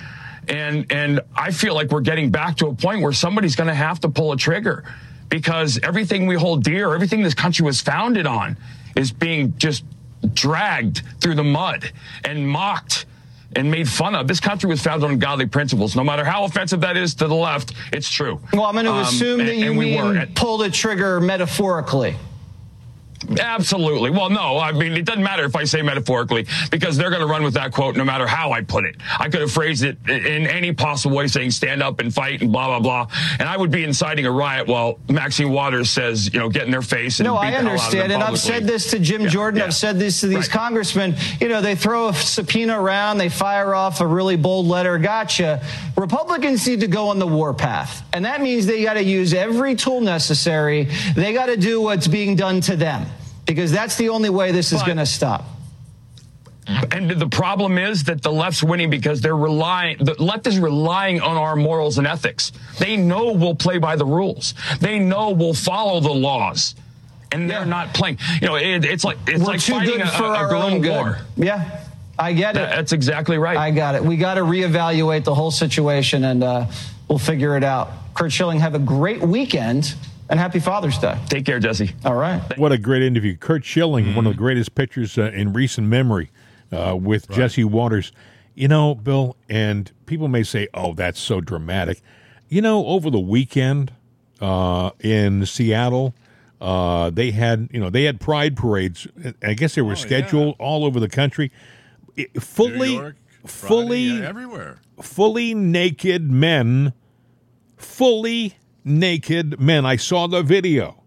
[0.51, 3.73] And and I feel like we're getting back to a point where somebody's going to
[3.73, 4.83] have to pull a trigger
[5.29, 8.57] because everything we hold dear, everything this country was founded on
[8.95, 9.85] is being just
[10.33, 11.89] dragged through the mud
[12.25, 13.05] and mocked
[13.55, 14.27] and made fun of.
[14.27, 15.95] This country was founded on godly principles.
[15.95, 18.41] No matter how offensive that is to the left, it's true.
[18.51, 22.17] Well, I'm going to um, assume that you mean pull the trigger metaphorically.
[23.39, 24.09] Absolutely.
[24.09, 27.27] Well, no, I mean, it doesn't matter if I say metaphorically because they're going to
[27.27, 28.95] run with that quote no matter how I put it.
[29.19, 32.51] I could have phrased it in any possible way saying stand up and fight and
[32.51, 33.15] blah, blah, blah.
[33.39, 36.71] And I would be inciting a riot while Maxine Waters says, you know, get in
[36.71, 38.11] their face and No, I understand.
[38.11, 39.59] And I've said this to Jim yeah, Jordan.
[39.59, 39.65] Yeah.
[39.65, 40.49] I've said this to these right.
[40.49, 41.15] congressmen.
[41.39, 45.63] You know, they throw a subpoena around, they fire off a really bold letter, gotcha.
[45.97, 48.03] Republicans need to go on the warpath.
[48.13, 50.87] And that means they got to use every tool necessary.
[51.15, 53.05] They got to do what's being done to them
[53.53, 55.43] because that's the only way this is going to stop.
[56.91, 61.19] And the problem is that the left's winning because they're relying, the left is relying
[61.19, 62.53] on our morals and ethics.
[62.79, 64.53] They know we'll play by the rules.
[64.79, 66.75] They know we'll follow the laws.
[67.33, 67.65] And they're yeah.
[67.65, 68.19] not playing.
[68.41, 70.55] You know, it, it's like it's We're like too fighting good a, for a, our
[70.55, 70.91] own good.
[70.91, 71.17] war.
[71.35, 71.85] Yeah,
[72.17, 72.69] I get it.
[72.69, 73.57] That's exactly right.
[73.57, 74.03] I got it.
[74.03, 76.65] We got to reevaluate the whole situation, and uh,
[77.07, 77.89] we'll figure it out.
[78.13, 79.95] Curt Schilling, have a great weekend
[80.31, 81.15] and happy Father's Day.
[81.27, 81.91] Take care, Jesse.
[82.05, 82.41] All right.
[82.57, 83.35] What a great interview.
[83.35, 84.15] Curt Schilling, mm-hmm.
[84.15, 86.31] one of the greatest pitchers uh, in recent memory
[86.71, 87.35] uh, with right.
[87.35, 88.13] Jesse Watters.
[88.55, 92.01] You know, Bill, and people may say, oh, that's so dramatic.
[92.47, 93.93] You know, over the weekend
[94.39, 96.15] uh, in Seattle,
[96.61, 99.07] uh, they had, you know, they had pride parades.
[99.43, 100.65] I guess they were oh, scheduled yeah.
[100.65, 101.51] all over the country.
[102.15, 103.15] It, fully, York,
[103.45, 104.79] fully, yeah, everywhere.
[105.01, 106.93] Fully naked men,
[107.75, 111.01] fully naked men, I saw the video,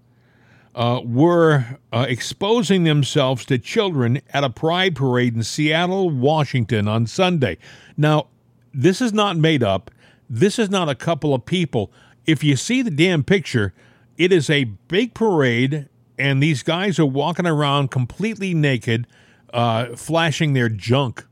[0.75, 7.07] uh, were uh, exposing themselves to children at a pride parade in Seattle, Washington on
[7.07, 7.59] Sunday.
[7.97, 8.29] Now,
[8.73, 9.91] this is not made up.
[10.29, 11.93] This is not a couple of people.
[12.27, 13.73] If you see the damn picture,
[14.17, 19.07] it is a big parade, and these guys are walking around completely naked,
[19.53, 21.25] uh, flashing their junk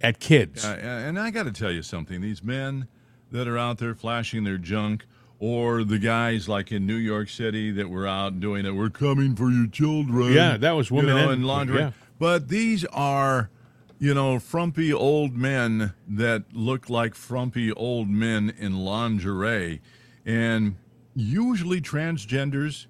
[0.00, 0.64] at kids.
[0.64, 2.20] and I got to tell you something.
[2.20, 2.88] These men
[3.32, 5.06] that are out there flashing their junk
[5.38, 8.74] or the guys like in New York City that were out doing it.
[8.74, 10.32] We're coming for your children.
[10.32, 11.78] Yeah, that was women you know, and laundry.
[11.78, 11.90] Yeah.
[12.18, 13.50] But these are,
[13.98, 19.80] you know, frumpy old men that look like frumpy old men in lingerie,
[20.24, 20.76] and
[21.14, 22.86] usually transgenders,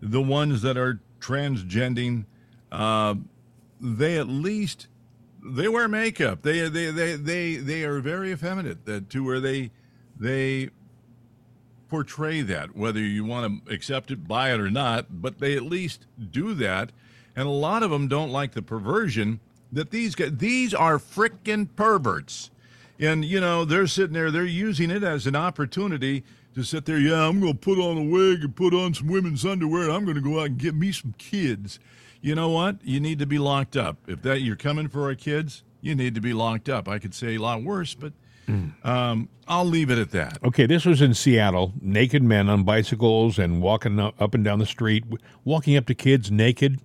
[0.00, 2.26] the ones that are transgending,
[2.70, 3.14] uh,
[3.80, 4.88] they at least
[5.44, 6.42] they wear makeup.
[6.42, 8.84] They they they they they are very effeminate.
[8.86, 9.70] That to where they
[10.18, 10.70] they
[11.88, 15.62] portray that, whether you want to accept it, buy it, or not, but they at
[15.62, 16.90] least do that.
[17.34, 19.40] And a lot of them don't like the perversion
[19.72, 22.50] that these guys, these are frickin' perverts.
[22.98, 26.24] And, you know, they're sitting there, they're using it as an opportunity
[26.54, 29.06] to sit there, yeah, I'm going to put on a wig and put on some
[29.06, 31.78] women's underwear, and I'm going to go out and get me some kids.
[32.20, 32.76] You know what?
[32.82, 33.96] You need to be locked up.
[34.08, 36.88] If that you're coming for our kids, you need to be locked up.
[36.88, 38.12] I could say a lot worse, but
[38.48, 38.84] Mm.
[38.84, 40.38] Um, I'll leave it at that.
[40.44, 41.72] Okay, this was in Seattle.
[41.80, 45.04] Naked men on bicycles and walking up and down the street,
[45.44, 46.80] walking up to kids naked.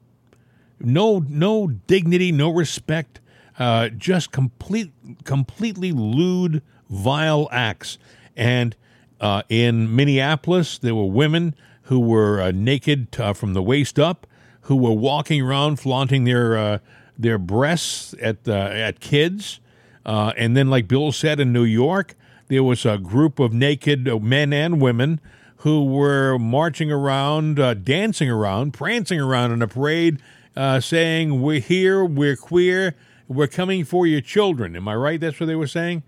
[0.80, 3.22] No, no dignity, no respect.
[3.58, 4.92] Uh, just complete,
[5.24, 7.98] completely lewd, vile acts.
[8.36, 8.76] And
[9.22, 14.28] uh, in Minneapolis, there were women who were uh, naked uh, from the waist up,
[14.62, 16.78] who were walking around flaunting their uh,
[17.18, 19.60] their breasts at uh, at kids.
[20.06, 22.16] Uh, and then, like Bill said, in New York,
[22.48, 25.20] there was a group of naked men and women
[25.58, 30.22] who were marching around, uh, dancing around, prancing around in a parade,
[30.56, 32.96] uh, saying, We're here, we're queer,
[33.28, 34.76] we're coming for your children.
[34.76, 35.20] Am I right?
[35.20, 36.04] That's what they were saying?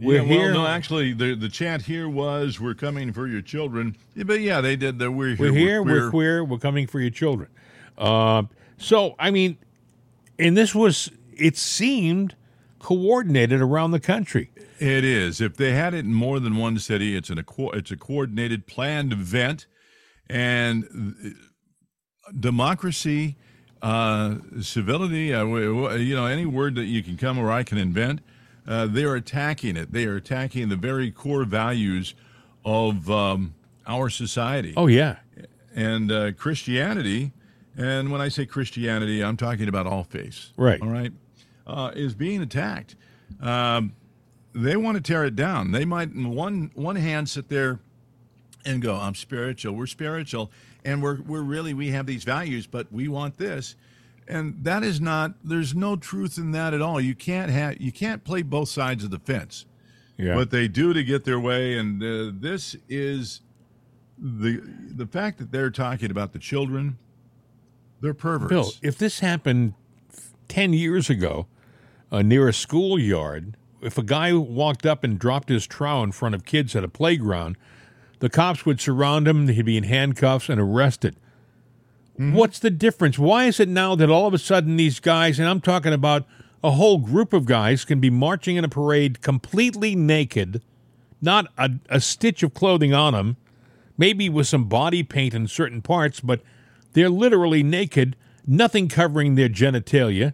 [0.00, 0.52] We're yeah, well, here.
[0.52, 4.60] No, actually, the the chant here was, "We're coming for your children." Yeah, but yeah,
[4.60, 7.10] they did the "We're here, we're here, we're queer, we're, queer, we're coming for your
[7.10, 7.48] children."
[7.96, 8.42] Uh,
[8.76, 9.56] so, I mean,
[10.38, 12.34] and this was, it seemed
[12.84, 14.50] coordinated around the country.
[14.78, 15.40] It is.
[15.40, 19.10] If they had it in more than one city, it's an it's a coordinated, planned
[19.10, 19.66] event,
[20.28, 21.34] and
[22.38, 23.36] democracy,
[23.80, 28.20] uh, civility, uh, you know, any word that you can come or I can invent,
[28.68, 29.92] uh, they're attacking it.
[29.92, 32.14] They are attacking the very core values
[32.66, 33.54] of um,
[33.86, 34.74] our society.
[34.76, 35.16] Oh yeah,
[35.74, 37.32] and uh, Christianity.
[37.76, 40.52] And when I say Christianity, I'm talking about all faiths.
[40.56, 40.80] Right.
[40.82, 41.12] All right.
[41.66, 42.94] Uh, is being attacked.
[43.40, 43.94] Um,
[44.54, 45.72] they want to tear it down.
[45.72, 47.80] They might, in one one hand, sit there
[48.64, 49.74] and go, "I'm spiritual.
[49.74, 50.50] We're spiritual,
[50.84, 53.76] and we're we're really we have these values, but we want this."
[54.26, 55.34] And that is not.
[55.42, 57.00] There's no truth in that at all.
[57.00, 57.80] You can't have.
[57.80, 59.66] You can't play both sides of the fence.
[60.16, 60.34] Yeah.
[60.34, 63.40] But they do to get their way, and uh, this is
[64.18, 66.98] the the fact that they're talking about the children.
[68.00, 68.50] They're perverts.
[68.50, 69.74] Bill, if this happened
[70.46, 71.46] ten years ago,
[72.14, 76.36] uh, near a schoolyard, if a guy walked up and dropped his trowel in front
[76.36, 77.56] of kids at a playground,
[78.20, 79.48] the cops would surround him.
[79.48, 81.16] He'd be in handcuffs and arrested.
[82.12, 82.34] Mm-hmm.
[82.34, 83.18] What's the difference?
[83.18, 86.24] Why is it now that all of a sudden these guys, and I'm talking about
[86.62, 90.62] a whole group of guys, can be marching in a parade completely naked,
[91.20, 93.36] not a, a stitch of clothing on them,
[93.98, 96.42] maybe with some body paint in certain parts, but
[96.92, 98.14] they're literally naked,
[98.46, 100.32] nothing covering their genitalia,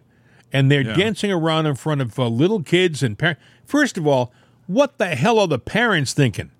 [0.53, 0.95] and they're yeah.
[0.95, 3.41] dancing around in front of uh, little kids and parents.
[3.65, 4.31] First of all,
[4.67, 6.51] what the hell are the parents thinking?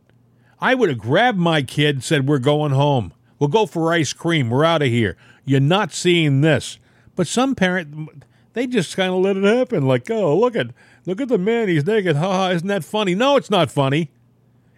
[0.59, 3.13] I would have grabbed my kid and said, We're going home.
[3.39, 4.49] We'll go for ice cream.
[4.49, 5.17] We're out of here.
[5.45, 6.77] You're not seeing this.
[7.15, 8.23] But some parent,
[8.53, 9.87] they just kind of let it happen.
[9.87, 10.67] Like, oh, look at
[11.05, 11.67] look at the man.
[11.67, 12.15] He's naked.
[12.15, 12.49] Ha ha.
[12.49, 13.15] Isn't that funny?
[13.15, 14.11] No, it's not funny.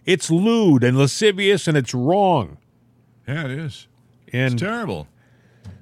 [0.06, 2.58] It's lewd and lascivious, and it's wrong.
[3.26, 3.88] Yeah, it is.
[4.32, 5.08] And it's terrible.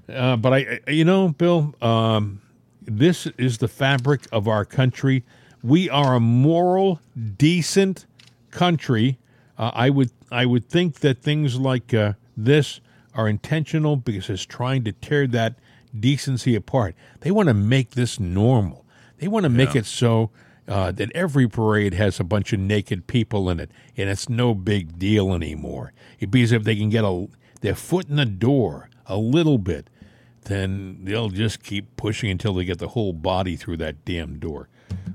[0.08, 2.40] Uh, but I, you know, Bill, um,
[2.86, 5.24] this is the fabric of our country.
[5.62, 7.00] We are a moral,
[7.36, 8.06] decent
[8.50, 9.18] country.
[9.58, 12.80] Uh, I would I would think that things like uh, this
[13.14, 15.56] are intentional because it's trying to tear that
[15.98, 16.94] decency apart.
[17.20, 18.84] They want to make this normal.
[19.18, 20.30] They want to make it so
[20.66, 24.54] uh, that every parade has a bunch of naked people in it, and it's no
[24.54, 25.92] big deal anymore.
[26.18, 27.28] It because if they can get a
[27.60, 29.88] their foot in the door a little bit,
[30.44, 34.68] then they'll just keep pushing until they get the whole body through that damn door.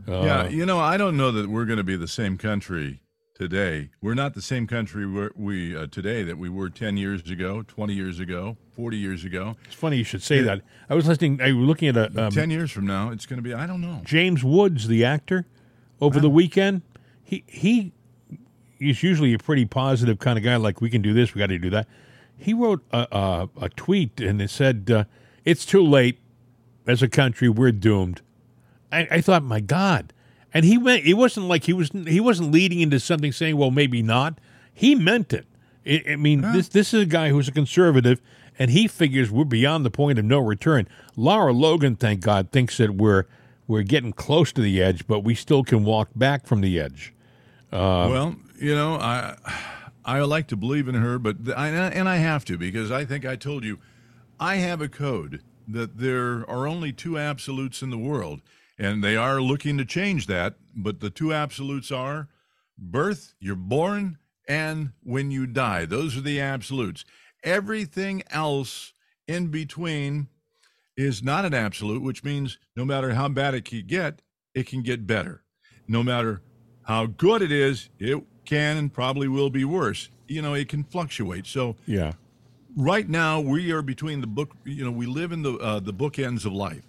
[0.08, 3.02] Uh, yeah, you know, I don't know that we're going to be the same country
[3.36, 3.90] today.
[4.02, 7.94] We're not the same country we're, uh, today that we were 10 years ago, 20
[7.94, 9.56] years ago, 40 years ago.
[9.66, 10.62] It's funny you should say that.
[10.90, 11.42] I was listening.
[11.42, 13.68] I was looking at a um, 10 years from now, it's going to be I
[13.68, 14.02] don't know.
[14.04, 15.46] James Woods, the actor,
[16.02, 16.82] over the weekend.
[17.24, 17.92] He he
[18.80, 20.56] he's usually a pretty positive kind of guy.
[20.56, 21.88] Like we can do this, we got to do that.
[22.38, 25.04] He wrote a, a, a tweet and it said, uh,
[25.44, 26.20] "It's too late.
[26.86, 28.22] As a country, we're doomed."
[28.92, 30.14] I, I thought, my God,
[30.54, 31.06] and he went.
[31.06, 34.40] It wasn't like he was he wasn't leading into something saying, "Well, maybe not."
[34.74, 35.48] He meant it.
[35.86, 38.22] I, I mean, this this is a guy who's a conservative,
[38.58, 40.88] and he figures we're beyond the point of no return.
[41.16, 43.26] Lara Logan, thank God, thinks that we're
[43.68, 47.14] we're getting close to the edge, but we still can walk back from the edge.
[47.72, 49.36] Uh, well, you know, I
[50.08, 53.04] I like to believe in her, but th- I, and I have to because I
[53.04, 53.78] think I told you
[54.40, 58.42] I have a code that there are only two absolutes in the world,
[58.80, 60.56] and they are looking to change that.
[60.74, 62.30] But the two absolutes are
[62.78, 65.86] birth, you're born, and when you die.
[65.86, 67.04] Those are the absolutes.
[67.44, 68.94] Everything else
[69.28, 70.30] in between
[70.96, 74.22] is not an absolute, which means no matter how bad it can get,
[74.56, 75.44] it can get better.
[75.86, 76.42] No matter
[76.84, 80.10] how good it is, it can and probably will be worse.
[80.28, 81.46] You know, it can fluctuate.
[81.46, 82.14] So yeah,
[82.76, 84.56] right now we are between the book.
[84.66, 86.84] You know, we live in the uh, the bookends of life.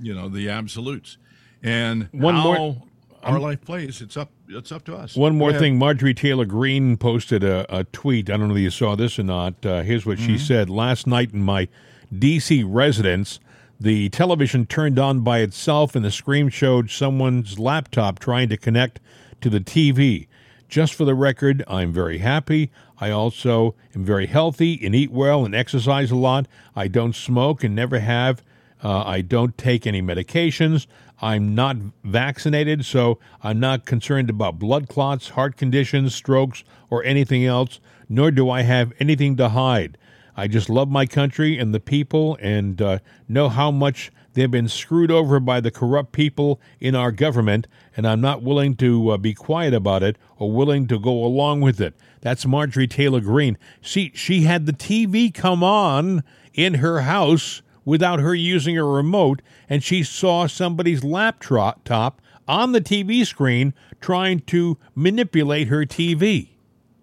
[0.00, 1.18] You know, the absolutes,
[1.62, 2.82] and One how more-
[3.22, 4.02] our life plays.
[4.02, 4.30] It's up.
[4.48, 5.16] It's up to us.
[5.16, 8.28] One more thing, Marjorie Taylor Greene posted a, a tweet.
[8.28, 9.64] I don't know if you saw this or not.
[9.64, 11.68] Uh, here's what she said Last night in my
[12.16, 12.62] D.C.
[12.64, 13.40] residence,
[13.80, 19.00] the television turned on by itself and the screen showed someone's laptop trying to connect
[19.40, 20.26] to the TV.
[20.74, 22.72] Just for the record, I'm very happy.
[22.98, 26.48] I also am very healthy and eat well and exercise a lot.
[26.74, 28.42] I don't smoke and never have.
[28.82, 30.88] Uh, I don't take any medications.
[31.22, 37.44] I'm not vaccinated, so I'm not concerned about blood clots, heart conditions, strokes, or anything
[37.44, 39.96] else, nor do I have anything to hide.
[40.36, 42.98] I just love my country and the people and uh,
[43.28, 47.66] know how much they've been screwed over by the corrupt people in our government,
[47.96, 51.62] and I'm not willing to uh, be quiet about it or willing to go along
[51.62, 51.94] with it.
[52.20, 53.58] That's Marjorie Taylor Greene.
[53.82, 56.22] See, she had the TV come on
[56.52, 62.72] in her house without her using a remote, and she saw somebody's laptop top on
[62.72, 66.50] the TV screen trying to manipulate her TV.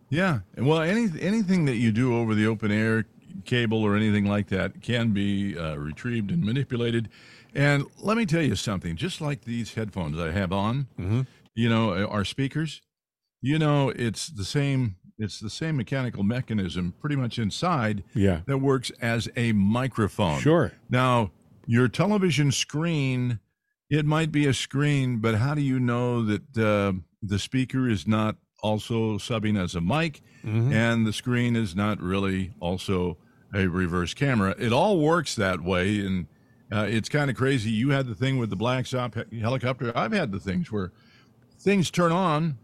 [0.10, 0.40] Yeah.
[0.58, 3.06] Well, any anything that you do over the open air
[3.46, 7.10] cable or anything like that can be uh, retrieved and manipulated.
[7.54, 8.96] And let me tell you something.
[8.96, 11.28] Just like these headphones I have on, Mhm.
[11.54, 12.82] you know, uh, our speakers,
[13.42, 14.96] you know, it's the same.
[15.18, 18.42] It's the same mechanical mechanism, pretty much inside, Yeah.
[18.48, 20.39] that works as a microphone.
[20.42, 20.72] Sure.
[20.89, 21.32] Now,
[21.68, 23.39] your television screen,
[23.89, 28.08] it might be a screen, but how do you know that uh, the speaker is
[28.08, 30.72] not also subbing as a mic Mhm.
[30.72, 33.18] and the screen is not really also
[33.54, 34.56] a reverse camera?
[34.58, 35.99] It all works that way.
[35.99, 36.28] And
[36.72, 37.70] uh, it's kind of crazy.
[37.70, 39.91] You had the thing with the Black Stop he- helicopter.
[39.95, 40.91] I've had the things where
[41.60, 42.58] things turn on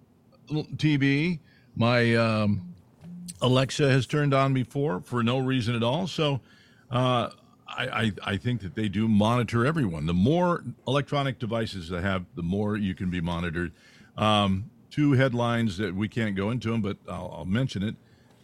[0.49, 1.39] TV.
[1.75, 2.73] My um,
[3.41, 6.07] Alexa has turned on before for no reason at all.
[6.07, 6.41] So
[6.91, 7.29] uh,
[7.67, 10.05] I, I, I think that they do monitor everyone.
[10.05, 13.73] The more electronic devices they have, the more you can be monitored.
[14.17, 17.95] Um, two headlines that we can't go into them, but I'll, I'll mention it.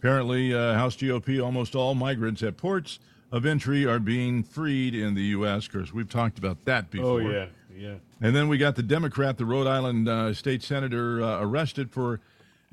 [0.04, 3.00] Apparently, uh, House GOP, almost all migrants at ports
[3.32, 5.66] of entry are being freed in the U.S.
[5.66, 7.22] Of course, we've talked about that before.
[7.22, 7.96] Oh, yeah.
[8.20, 12.20] And then we got the Democrat, the Rhode Island uh, state senator, uh, arrested for,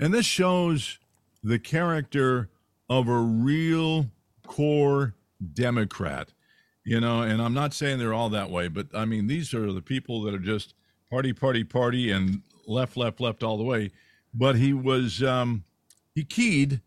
[0.00, 0.98] and this shows
[1.40, 2.48] the character
[2.88, 4.06] of a real
[4.44, 5.14] core
[5.54, 6.32] Democrat,
[6.84, 7.22] you know.
[7.22, 10.20] And I'm not saying they're all that way, but I mean, these are the people
[10.22, 10.74] that are just
[11.08, 13.92] party, party, party, and left, left, left all the way.
[14.34, 15.62] But he was, um,
[16.12, 16.80] he keyed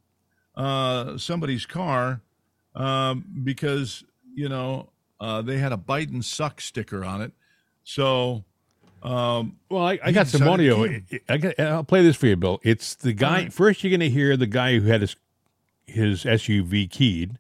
[0.55, 2.21] uh, somebody's car
[2.75, 4.89] um, because, you know,
[5.19, 7.31] uh, they had a Biden suck sticker on it.
[7.83, 8.43] So,
[9.01, 10.85] um, Well, I, I got some audio.
[11.29, 12.59] I got, I'll play this for you, Bill.
[12.63, 13.43] It's the guy.
[13.43, 13.53] right.
[13.53, 15.15] First, you're going to hear the guy who had his
[15.85, 17.37] his SUV keyed.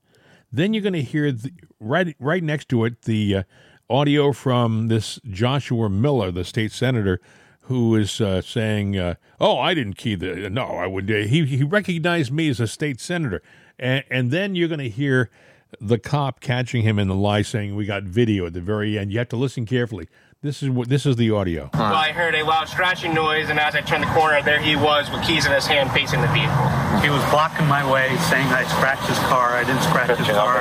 [0.51, 3.43] Then you're going to hear the, right right next to it the uh,
[3.89, 7.19] audio from this Joshua Miller, the state senator,
[7.63, 11.45] who is uh, saying, uh, "Oh, I didn't key the no, I would." Uh, he
[11.45, 13.41] he recognized me as a state senator,
[13.79, 15.29] and, and then you're going to hear
[15.79, 19.11] the cop catching him in the lie, saying, "We got video at the very end."
[19.11, 20.07] You have to listen carefully.
[20.41, 21.69] This is what this is the audio.
[21.73, 24.75] Well, I heard a loud scratching noise, and as I turned the corner, there he
[24.75, 26.67] was with keys in his hand facing the vehicle.
[26.99, 29.55] He was blocking my way, saying I scratched his car.
[29.55, 30.59] I didn't scratch his car.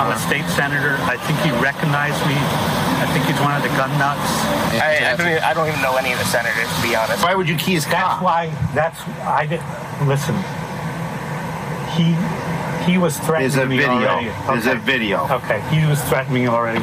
[0.00, 0.96] I'm a state senator.
[1.04, 2.40] I think he recognized me.
[3.12, 4.20] I think he's one of the gun nuts.
[4.80, 7.22] I, I, don't even, I don't even know any of the senators, to be honest.
[7.22, 8.46] Why would you key his That's why.
[8.74, 9.60] That's I did.
[10.08, 10.34] Listen.
[11.92, 12.16] He
[12.90, 13.92] he was threatening There's a me video.
[13.92, 14.26] already.
[14.46, 14.80] There's a Okay.
[14.80, 15.28] video.
[15.28, 16.82] Okay, he was threatening me already.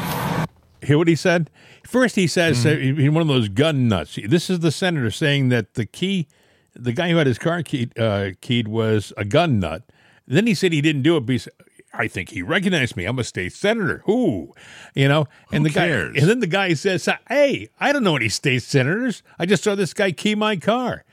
[0.84, 1.50] Hear what he said?
[1.84, 4.20] First, he says uh, he's one of those gun nuts.
[4.28, 6.28] This is the senator saying that the key,
[6.76, 9.82] the guy who had his car keyed, uh, keyed was a gun nut.
[10.28, 11.50] Then he said he didn't do it because
[11.94, 13.06] I think he recognized me.
[13.06, 14.04] I'm a state senator.
[14.06, 14.54] Who,
[14.94, 15.28] you know?
[15.52, 16.18] And Who the guy, cares?
[16.18, 19.24] and then the guy says, "Hey, I don't know any state senators.
[19.40, 21.04] I just saw this guy key my car."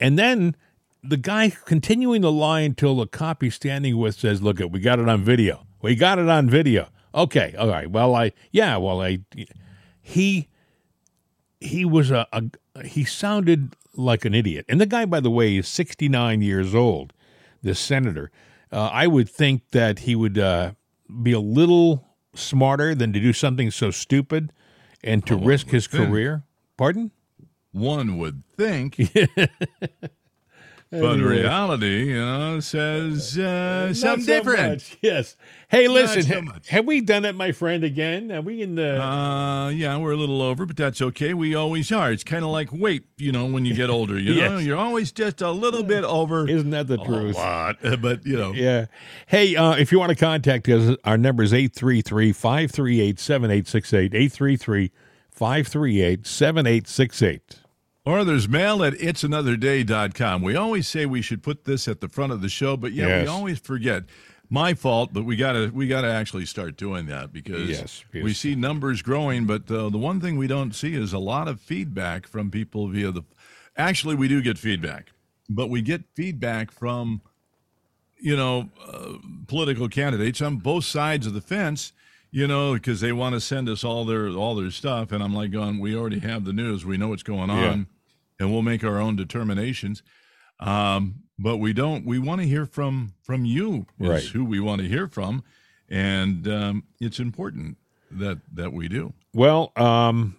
[0.00, 0.56] And then
[1.02, 4.80] the guy continuing the lie until the cop he's standing with says, "Look, it, we
[4.80, 5.66] got it on video.
[5.82, 7.88] We got it on video." Okay, all right.
[7.88, 8.76] Well, I yeah.
[8.76, 9.20] Well, I
[10.02, 10.48] he
[11.60, 14.66] he was a, a he sounded like an idiot.
[14.68, 17.12] And the guy, by the way, is 69 years old.
[17.62, 18.30] This senator.
[18.74, 20.72] Uh, I would think that he would uh,
[21.22, 24.52] be a little smarter than to do something so stupid
[25.04, 26.08] and to risk his think.
[26.08, 26.42] career.
[26.76, 27.12] Pardon?
[27.70, 28.96] one would think.
[31.00, 31.40] But Anyway.
[31.42, 34.72] reality, you know, says uh, something so different.
[34.74, 35.36] much, Yes.
[35.68, 36.22] Hey, listen.
[36.22, 37.82] so ha- have we done it, my friend?
[37.82, 38.30] Again?
[38.30, 39.02] Are we in the?
[39.02, 41.34] Uh, yeah, we're a little over, but that's okay.
[41.34, 42.12] We always are.
[42.12, 44.18] It's kind of like weight, you know, when you get older.
[44.18, 46.48] You know, you're always just a little bit over.
[46.48, 47.34] Isn't that the a truth?
[47.34, 48.86] lot, but you know, Yeah.
[49.26, 54.14] Hey, uh, if you want to contact us, our number is 833 538 7868.
[54.14, 54.92] 833
[55.32, 57.56] 538 7868.
[58.06, 60.42] Or there's mail at it'sanotherday.com.
[60.42, 63.06] We always say we should put this at the front of the show, but yeah,
[63.06, 63.22] Yes.
[63.24, 64.04] we always forget.
[64.50, 68.54] My fault, but we gotta we gotta actually start doing that because Yes, we see
[68.54, 72.26] numbers growing, but uh, the one thing we don't see is a lot of feedback
[72.26, 73.22] from people via the.
[73.76, 75.12] Actually, we do get feedback,
[75.48, 77.22] but we get feedback from,
[78.20, 79.14] you know, uh,
[79.48, 81.92] political candidates on both sides of the fence.
[82.30, 85.34] You know, because they want to send us all their all their stuff, and I'm
[85.34, 86.84] like, going, we already have the news.
[86.84, 87.84] We know what's going on Yeah.
[88.38, 90.02] And we'll make our own determinations.
[90.60, 92.06] Um, but we don't.
[92.06, 93.86] We want to hear from from you.
[94.00, 94.22] Is Right.
[94.22, 95.42] Who we want to hear from,
[95.88, 97.76] and um, it's important
[98.10, 99.12] that that we do.
[99.32, 100.36] Well, um,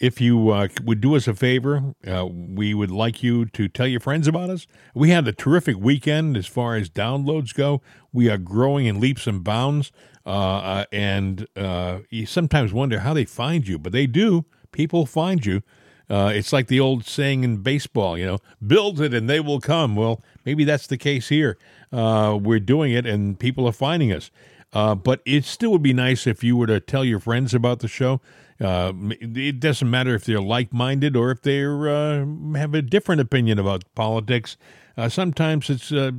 [0.00, 3.86] if you uh, would do us a favor, uh, we would like you to tell
[3.86, 4.66] your friends about us.
[4.94, 7.82] We had a terrific weekend as far as downloads go.
[8.12, 9.92] We are growing in leaps and bounds,
[10.24, 14.46] uh, uh, and uh, you sometimes wonder how they find you, but they do.
[14.72, 15.62] People find you.
[16.10, 19.60] Uh, it's like the old saying in baseball, you know, build it and they will
[19.60, 19.94] come.
[19.94, 21.56] Well, maybe that's the case here.
[21.92, 24.30] Uh, we're doing it and people are finding us.
[24.72, 27.80] Uh, but it still would be nice if you were to tell your friends about
[27.80, 28.20] the show.
[28.60, 32.24] Uh, it doesn't matter if they're like minded or if they uh,
[32.56, 34.56] have a different opinion about politics.
[34.96, 36.10] Uh, sometimes it's uh,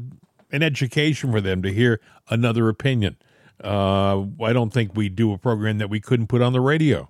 [0.52, 3.16] an education for them to hear another opinion.
[3.64, 7.10] Uh, I don't think we do a program that we couldn't put on the radio.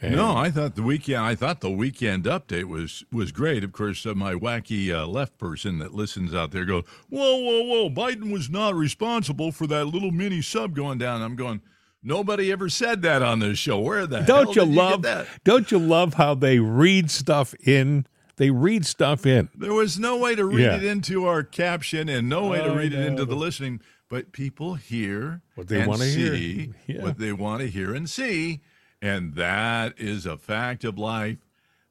[0.00, 1.22] And no, I thought the weekend.
[1.22, 3.64] I thought the weekend update was was great.
[3.64, 7.62] Of course, uh, my wacky uh, left person that listens out there goes, "Whoa, whoa,
[7.62, 7.90] whoa!
[7.90, 11.62] Biden was not responsible for that little mini sub going down." I'm going.
[12.02, 13.80] Nobody ever said that on this show.
[13.80, 15.04] Where the don't you love?
[15.04, 18.06] You don't you love how they read stuff in?
[18.36, 19.48] They read stuff in.
[19.54, 20.76] There was no way to read yeah.
[20.76, 23.80] it into our caption and no way to read it into the listening.
[24.10, 27.02] But people hear what they want to hear, yeah.
[27.02, 28.60] what they want to hear and see
[29.02, 31.38] and that is a fact of life.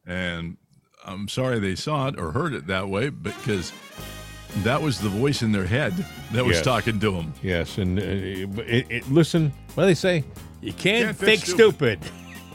[0.05, 0.57] And
[1.03, 3.71] I'm sorry they saw it or heard it that way because
[4.63, 5.93] that was the voice in their head
[6.31, 6.65] that was yes.
[6.65, 7.33] talking to them.
[7.41, 7.77] Yes.
[7.77, 10.23] And uh, it, it, listen, what do they say?
[10.61, 11.99] You can't, can't fix stupid.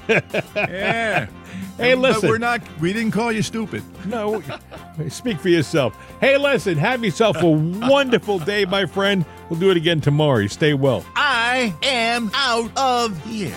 [0.07, 0.35] stupid.
[0.57, 1.29] yeah.
[1.77, 2.21] Hey, listen.
[2.21, 2.61] But we're not.
[2.79, 3.83] We didn't call you stupid.
[4.05, 4.43] No.
[5.09, 5.97] speak for yourself.
[6.21, 6.77] Hey, listen.
[6.77, 9.25] Have yourself a wonderful day, my friend.
[9.49, 10.47] We'll do it again tomorrow.
[10.47, 11.07] Stay well.
[11.17, 13.57] I am out of here.